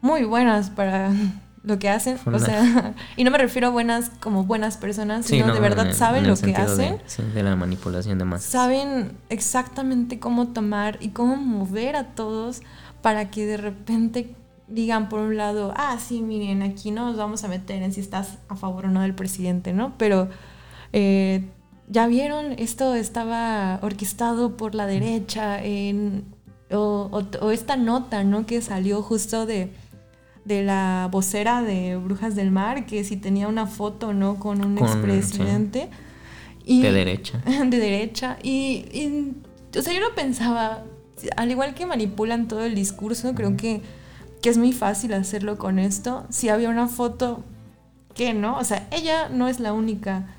[0.00, 1.12] muy buenas para
[1.62, 2.18] lo que hacen.
[2.26, 6.26] O sea, y no me refiero a buenas como buenas personas, sino de verdad saben
[6.26, 7.00] lo que hacen.
[7.34, 8.50] De, la manipulación de masas.
[8.50, 12.62] Saben exactamente cómo tomar y cómo mover a todos
[13.00, 14.34] para que de repente
[14.66, 18.00] digan por un lado, ah, sí, miren, aquí no nos vamos a meter en si
[18.00, 19.94] estás a favor o no del presidente, ¿no?
[19.98, 20.30] Pero
[20.92, 21.48] eh,
[21.90, 26.24] ya vieron, esto estaba orquestado por la derecha, en,
[26.70, 28.46] o, esta nota, ¿no?
[28.46, 29.72] Que salió justo de,
[30.44, 34.38] de la vocera de Brujas del Mar, que si tenía una foto, ¿no?
[34.38, 35.88] Con un expresidente.
[36.66, 37.42] de derecha.
[37.66, 38.38] De derecha.
[38.42, 39.34] Y, y,
[39.78, 40.84] o sea, yo no pensaba,
[41.36, 43.80] al igual que manipulan todo el discurso, creo que,
[44.42, 46.26] que es muy fácil hacerlo con esto.
[46.28, 47.44] Si había una foto,
[48.14, 48.58] ¿qué no?
[48.58, 50.37] O sea, ella no es la única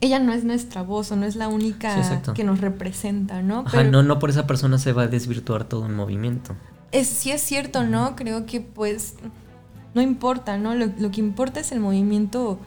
[0.00, 3.64] ella no es nuestra voz o no es la única que nos representa, ¿no?
[3.70, 6.56] Pero no, no por esa persona se va a desvirtuar todo un movimiento.
[6.92, 8.16] Es, sí es cierto, ¿no?
[8.16, 9.14] Creo que pues
[9.94, 10.74] no importa, ¿no?
[10.74, 12.58] Lo, que importa es el movimiento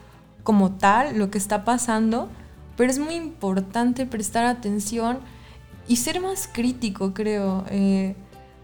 [0.44, 2.30] como tal, lo que está pasando,
[2.78, 5.20] pero es muy importante prestar atención
[5.88, 8.16] y ser más crítico, creo, eh,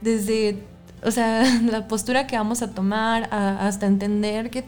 [0.01, 0.63] desde,
[1.03, 4.63] o sea, la postura que vamos a tomar hasta entender que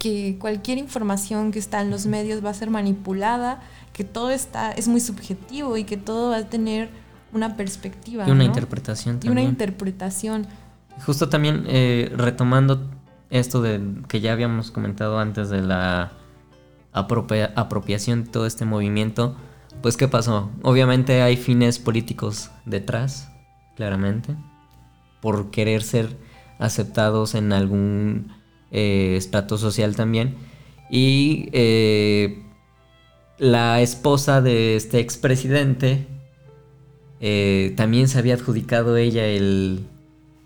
[0.00, 3.60] que cualquier información que está en los medios va a ser manipulada,
[3.92, 6.88] que todo está, es muy subjetivo y que todo va a tener
[7.34, 8.26] una perspectiva.
[8.26, 9.30] Y una interpretación también.
[9.30, 10.46] Y una interpretación.
[11.04, 12.90] Justo también eh, retomando
[13.28, 16.12] esto de que ya habíamos comentado antes de la
[16.92, 19.36] apropiación de todo este movimiento,
[19.82, 20.50] pues ¿qué pasó?
[20.62, 23.30] Obviamente hay fines políticos detrás,
[23.76, 24.34] claramente,
[25.20, 26.16] por querer ser
[26.58, 28.39] aceptados en algún
[28.72, 30.34] eh, estrato social también.
[30.90, 32.42] Y eh,
[33.38, 36.06] la esposa de este expresidente
[37.20, 39.80] eh, también se había adjudicado ella el,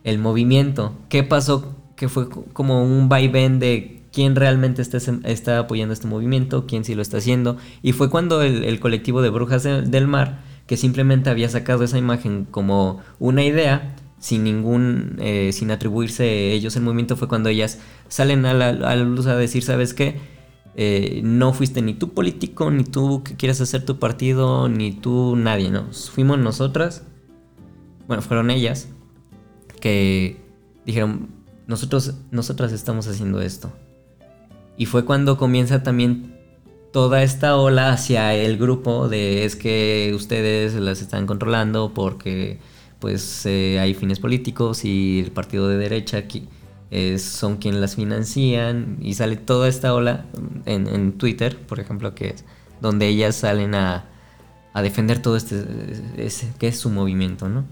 [0.05, 0.95] el movimiento.
[1.09, 1.75] ¿Qué pasó?
[1.97, 6.95] Que fue como un vaivén de quién realmente está, está, apoyando este movimiento, quién sí
[6.95, 7.57] lo está haciendo.
[7.83, 12.47] Y fue cuando el, colectivo de Brujas del Mar, que simplemente había sacado esa imagen
[12.49, 18.47] como una idea, sin ningún, eh, sin atribuirse ellos el movimiento, fue cuando ellas salen
[18.47, 20.19] a la, luz a decir, ¿sabes qué?
[20.77, 25.37] Eh, no fuiste ni tú político, ni tú que quieres hacer tu partido, ni tú
[25.37, 25.93] nadie, ¿no?
[25.93, 27.03] Fuimos nosotras,
[28.09, 28.89] bueno, fueron ellas,
[29.79, 30.41] que
[30.87, 31.29] dijeron,
[31.67, 33.75] nosotros, nosotras estamos haciendo esto.
[34.79, 36.35] Y fue cuando comienza también
[36.95, 42.59] toda esta ola hacia el grupo de es que ustedes las están controlando porque
[43.05, 46.49] pues eh, hay fines políticos y el partido de derecha aquí
[47.19, 50.25] son quienes las financian y sale toda esta ola
[50.65, 52.47] en, Twitter, por ejemplo, que es
[52.81, 54.07] donde ellas salen a,
[54.77, 55.67] defender todo este,
[56.59, 57.67] que es su movimiento, ¿no?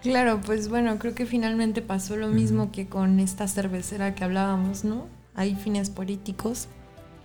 [0.00, 4.82] Claro, pues bueno, creo que finalmente pasó lo mismo que con esta cervecera que hablábamos,
[4.82, 5.08] ¿no?
[5.34, 6.68] Hay fines políticos,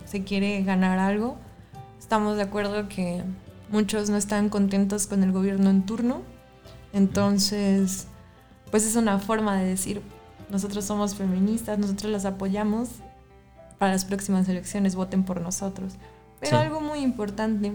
[0.04, 1.38] se quiere ganar algo.
[2.00, 3.24] Estamos de acuerdo que
[3.72, 6.22] muchos no están contentos con el gobierno en turno,
[6.94, 8.08] entonces,
[8.72, 10.02] pues es una forma de decir,
[10.50, 12.90] nosotros somos feministas, nosotros las apoyamos,
[13.78, 15.96] para las próximas elecciones voten por nosotros.
[16.40, 17.72] Pero algo muy importante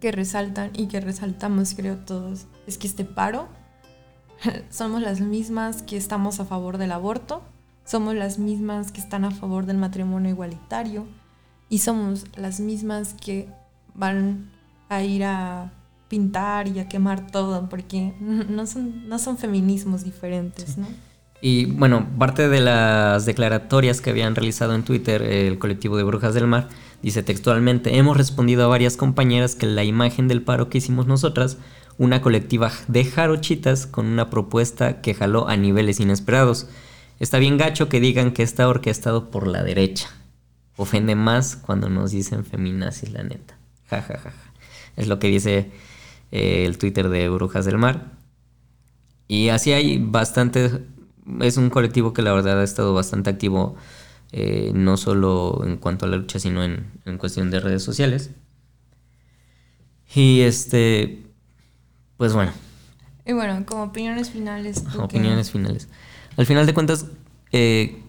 [0.00, 3.48] que resaltan y que resaltamos creo todos es que este paro
[4.70, 7.42] somos las mismas que estamos a favor del aborto,
[7.84, 11.06] somos las mismas que están a favor del matrimonio igualitario
[11.68, 13.48] y somos las mismas que
[13.94, 14.50] van
[14.88, 15.72] a ir a
[16.12, 20.86] pintar y a quemar todo porque no son, no son feminismos diferentes, ¿no?
[21.40, 26.34] Y bueno, parte de las declaratorias que habían realizado en Twitter el colectivo de Brujas
[26.34, 26.68] del Mar
[27.00, 31.56] dice textualmente, hemos respondido a varias compañeras que la imagen del paro que hicimos nosotras,
[31.96, 36.68] una colectiva de jarochitas con una propuesta que jaló a niveles inesperados.
[37.20, 40.10] Está bien gacho que digan que está orquestado por la derecha.
[40.76, 43.56] Ofende más cuando nos dicen feminazis, la neta.
[43.88, 44.32] Ja, ja, ja,
[44.96, 45.70] Es lo que dice
[46.32, 48.12] eh, el Twitter de Brujas del Mar.
[49.28, 50.80] Y así hay bastantes
[51.40, 53.76] es un colectivo que la verdad ha estado bastante activo,
[54.32, 58.30] eh, no solo en cuanto a la lucha, sino en, cuestión de redes sociales.
[60.14, 61.22] Y este,
[62.16, 62.52] pues bueno.
[63.24, 64.84] Y bueno, como opiniones finales.
[64.98, 65.88] Opiniones finales.
[66.36, 67.06] Al final de cuentas,
[67.52, 68.02] eh,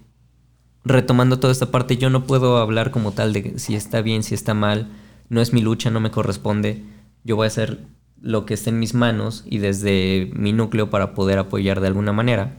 [0.84, 4.34] retomando toda esta parte, yo no puedo hablar como tal de si está bien, si
[4.34, 4.92] está mal.
[5.30, 6.84] No es mi lucha, no me corresponde.
[7.24, 7.86] Yo voy a hacer
[8.24, 12.14] lo que esté en mis manos y desde mi núcleo para poder apoyar de alguna
[12.14, 12.58] manera.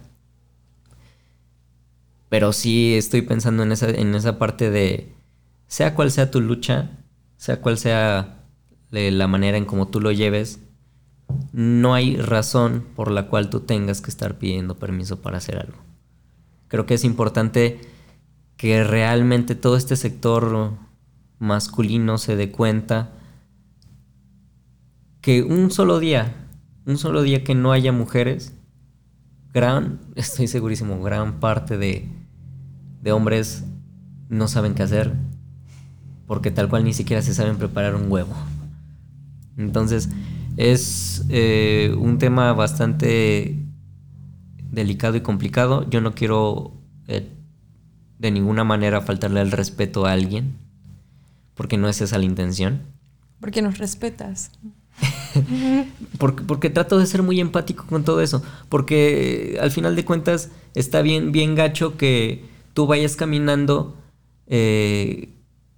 [2.28, 5.14] Pero sí estoy pensando en esa, en esa parte de,
[5.66, 6.90] sea cual sea tu lucha,
[7.38, 8.42] sea cual sea
[8.90, 10.60] la manera en cómo tú lo lleves,
[11.52, 15.78] no hay razón por la cual tú tengas que estar pidiendo permiso para hacer algo.
[16.68, 17.80] Creo que es importante
[18.58, 20.72] que realmente todo este sector
[21.38, 23.12] masculino se dé cuenta
[25.24, 26.34] que un solo día,
[26.84, 28.52] un solo día que no haya mujeres,
[29.54, 32.06] gran, estoy segurísimo, gran parte de,
[33.02, 33.64] de hombres
[34.28, 35.14] no saben qué hacer
[36.26, 38.34] porque tal cual ni siquiera se saben preparar un huevo.
[39.56, 40.10] Entonces
[40.58, 43.58] es eh, un tema bastante
[44.70, 45.88] delicado y complicado.
[45.88, 46.74] Yo no quiero
[47.08, 47.30] eh,
[48.18, 50.58] de ninguna manera faltarle el respeto a alguien
[51.54, 52.82] porque no es esa la intención.
[53.40, 54.50] Porque nos respetas.
[56.18, 58.42] porque, porque, trato de ser muy empático con todo eso.
[58.68, 63.96] Porque al final de cuentas está bien, bien gacho que tú vayas caminando,
[64.46, 65.30] eh,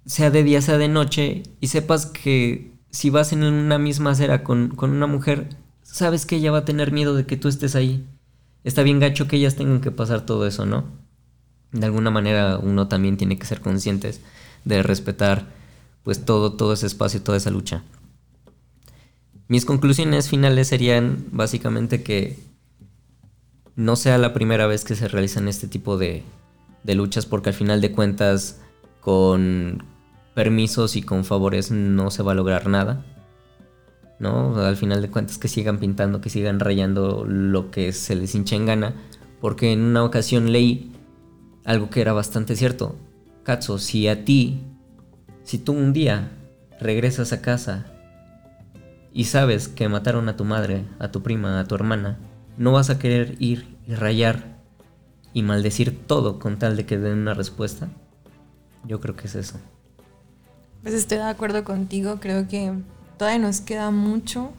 [0.05, 4.43] sea de día, sea de noche, y sepas que si vas en una misma acera
[4.43, 5.49] con, una mujer,
[5.83, 8.05] sabes que ella va a tener miedo de que tú estés ahí.
[8.63, 10.85] Está bien gacho que ellas tengan que pasar todo eso, ¿no?
[11.71, 14.21] De alguna manera uno también tiene que ser conscientes
[14.65, 15.45] de respetar
[16.03, 17.83] pues todo, todo ese espacio, toda esa lucha.
[19.49, 22.37] Mis conclusiones finales serían básicamente que
[23.77, 26.23] no sea la primera vez que se realizan este tipo de,
[26.83, 28.59] luchas porque al final de cuentas
[28.99, 29.83] con
[30.33, 33.05] permisos y con favores no se va a lograr nada.
[34.19, 34.57] ¿No?
[34.57, 38.55] Al final de cuentas que sigan pintando, que sigan rayando lo que se les hincha
[38.55, 38.95] en gana.
[39.39, 40.91] Porque en una ocasión leí
[41.63, 42.95] algo que era bastante cierto.
[43.43, 44.61] Katzo, si a ti,
[45.43, 46.31] si tú un día
[46.81, 47.96] regresas a casa
[49.13, 52.17] y sabes que mataron a tu madre, a tu prima, a tu hermana,
[52.57, 54.57] no vas a querer ir y rayar
[55.33, 57.87] y maldecir todo con tal de que den una respuesta.
[58.85, 59.59] Yo creo que es eso.
[60.81, 62.73] Pues estoy de acuerdo contigo, creo que
[63.17, 64.51] todavía nos queda mucho,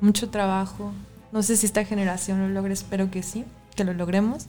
[0.00, 0.92] mucho trabajo.
[1.32, 4.46] No sé si esta generación lo logre, espero que sí, que lo logremos.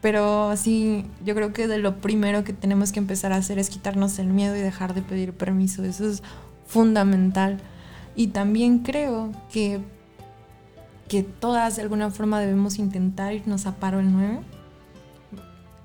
[0.00, 3.68] Pero sí, yo creo que de lo primero que tenemos que empezar a hacer es
[3.68, 5.84] quitarnos el miedo y dejar de pedir permiso.
[5.84, 6.22] Eso es
[6.66, 7.58] fundamental.
[8.16, 9.80] Y también creo que,
[11.08, 14.40] que todas de alguna forma debemos intentar irnos a paro el 9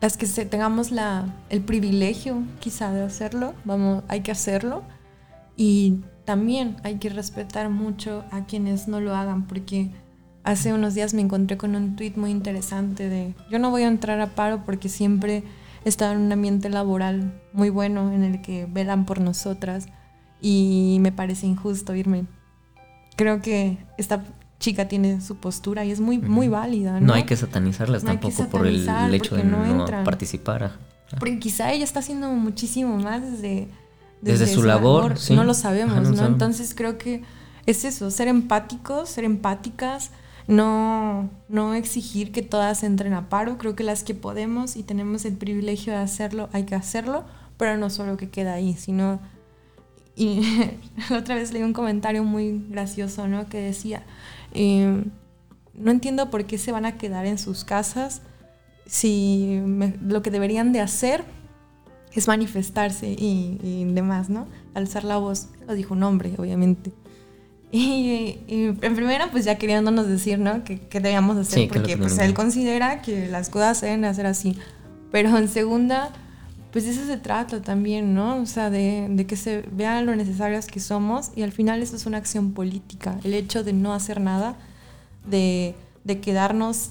[0.06, 4.84] las que tengamos la, el privilegio quizá de hacerlo, vamos, hay que hacerlo.
[5.58, 9.90] Y también hay que respetar mucho a quienes no lo hagan, porque
[10.44, 13.88] hace unos días me encontré con un tweet muy interesante de, yo no voy a
[13.88, 15.44] entrar a paro porque siempre
[15.86, 19.88] he estado en un ambiente laboral muy bueno en el que velan por nosotras
[20.42, 22.26] y me parece injusto irme.
[23.16, 24.24] Creo que está
[24.60, 27.00] chica tiene su postura y es muy, muy válida.
[27.00, 27.14] ¿no?
[27.14, 30.74] hay que satanizarlas tampoco por el, hecho de no, participar.
[31.20, 33.68] Porque quizá ella está haciendo muchísimo más desde,
[34.22, 35.16] desde, su, labor.
[35.32, 36.26] No lo sabemos, ¿no?
[36.26, 37.24] Entonces creo que
[37.66, 40.12] es eso, ser empáticos, ser empáticas,
[40.48, 43.58] no, no exigir que todas entren a paro.
[43.58, 47.24] Creo que las que podemos y tenemos el privilegio de hacerlo, hay que hacerlo,
[47.58, 49.20] pero no solo que queda ahí, sino...
[50.16, 50.42] Y
[51.16, 53.48] otra vez leí un comentario muy gracioso, ¿no?
[53.50, 54.04] Que decía,
[54.54, 55.04] eh,
[55.74, 58.22] no entiendo por qué se van a quedar en sus casas
[58.86, 59.62] si
[60.02, 61.24] lo que deberían de hacer
[62.14, 64.48] es manifestarse y, demás, ¿no?
[64.74, 66.92] Alzar la voz, lo dijo un hombre, obviamente.
[67.72, 70.64] Y, en primera, pues ya queriéndonos decir, ¿no?
[70.64, 74.58] Que, debíamos hacer, porque pues él considera que las cosas se deben hacer así.
[75.12, 76.14] Pero en segunda,
[76.76, 78.36] pues de eso se trata también, ¿no?
[78.36, 81.96] O sea, de, de, que se vean lo necesarios que somos y al final eso
[81.96, 83.18] es una acción política.
[83.24, 84.58] El hecho de no hacer nada,
[85.26, 85.74] de,
[86.04, 86.90] de quedarnos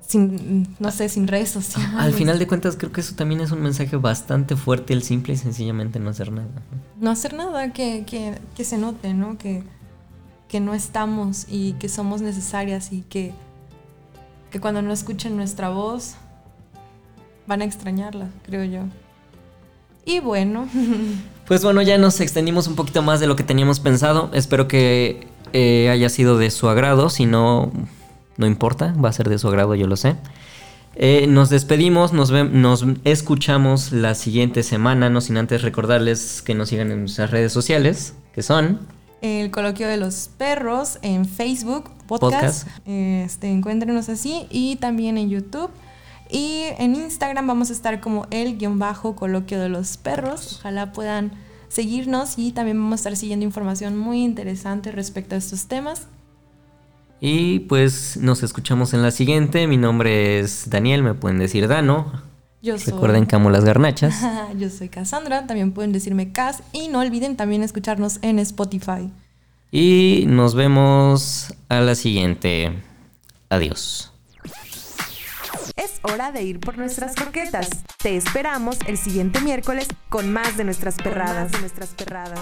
[0.00, 1.94] sin, no sé, sin redes sociales.
[1.98, 5.34] Al final de cuentas, creo que eso también es un mensaje bastante fuerte, el simple
[5.34, 6.50] y sencillamente no hacer nada.
[6.98, 9.38] No hacer nada, que, que, que se note, ¿no?
[9.38, 9.62] Que,
[10.48, 13.34] que no estamos y que somos necesarias y que,
[14.50, 16.16] que cuando no escuchen nuestra voz
[17.46, 18.80] van a extrañarla, creo yo.
[20.04, 20.68] Y bueno.
[21.44, 24.30] Pues bueno, ya nos extendimos un poquito más de lo que teníamos pensado.
[24.32, 27.10] Espero que eh, haya sido de su agrado.
[27.10, 27.72] Si no,
[28.36, 30.16] no importa, va a ser de su agrado, yo lo sé.
[30.94, 36.68] Eh, nos despedimos, nos, nos escuchamos la siguiente semana, no sin antes recordarles que nos
[36.68, 38.80] sigan en nuestras redes sociales, que son...
[39.20, 45.70] El coloquio de los perros en Facebook, podcast, Este, encuéntrenos así, y también en YouTube.
[46.32, 50.56] Y en Instagram vamos a estar como el guion bajo coloquio de los perros.
[50.60, 51.32] Ojalá puedan
[51.68, 56.06] seguirnos y también vamos a estar siguiendo información muy interesante respecto a estos temas.
[57.20, 59.66] Y pues nos escuchamos en la siguiente.
[59.66, 62.10] Mi nombre es Daniel, me pueden decir Dano.
[62.62, 62.94] Yo soy...
[62.94, 64.22] Recuerden Camo las Garnachas.
[64.58, 66.62] Yo soy Cassandra, también pueden decirme Cas.
[66.72, 69.10] Y no olviden también escucharnos en Spotify.
[69.70, 72.72] Y nos vemos a la siguiente.
[73.50, 74.11] Adiós.
[75.76, 77.68] Es hora de ir por nuestras croquetas.
[77.98, 81.52] Te esperamos el siguiente miércoles con más de nuestras perradas.
[81.52, 82.38] de nuestras perradas.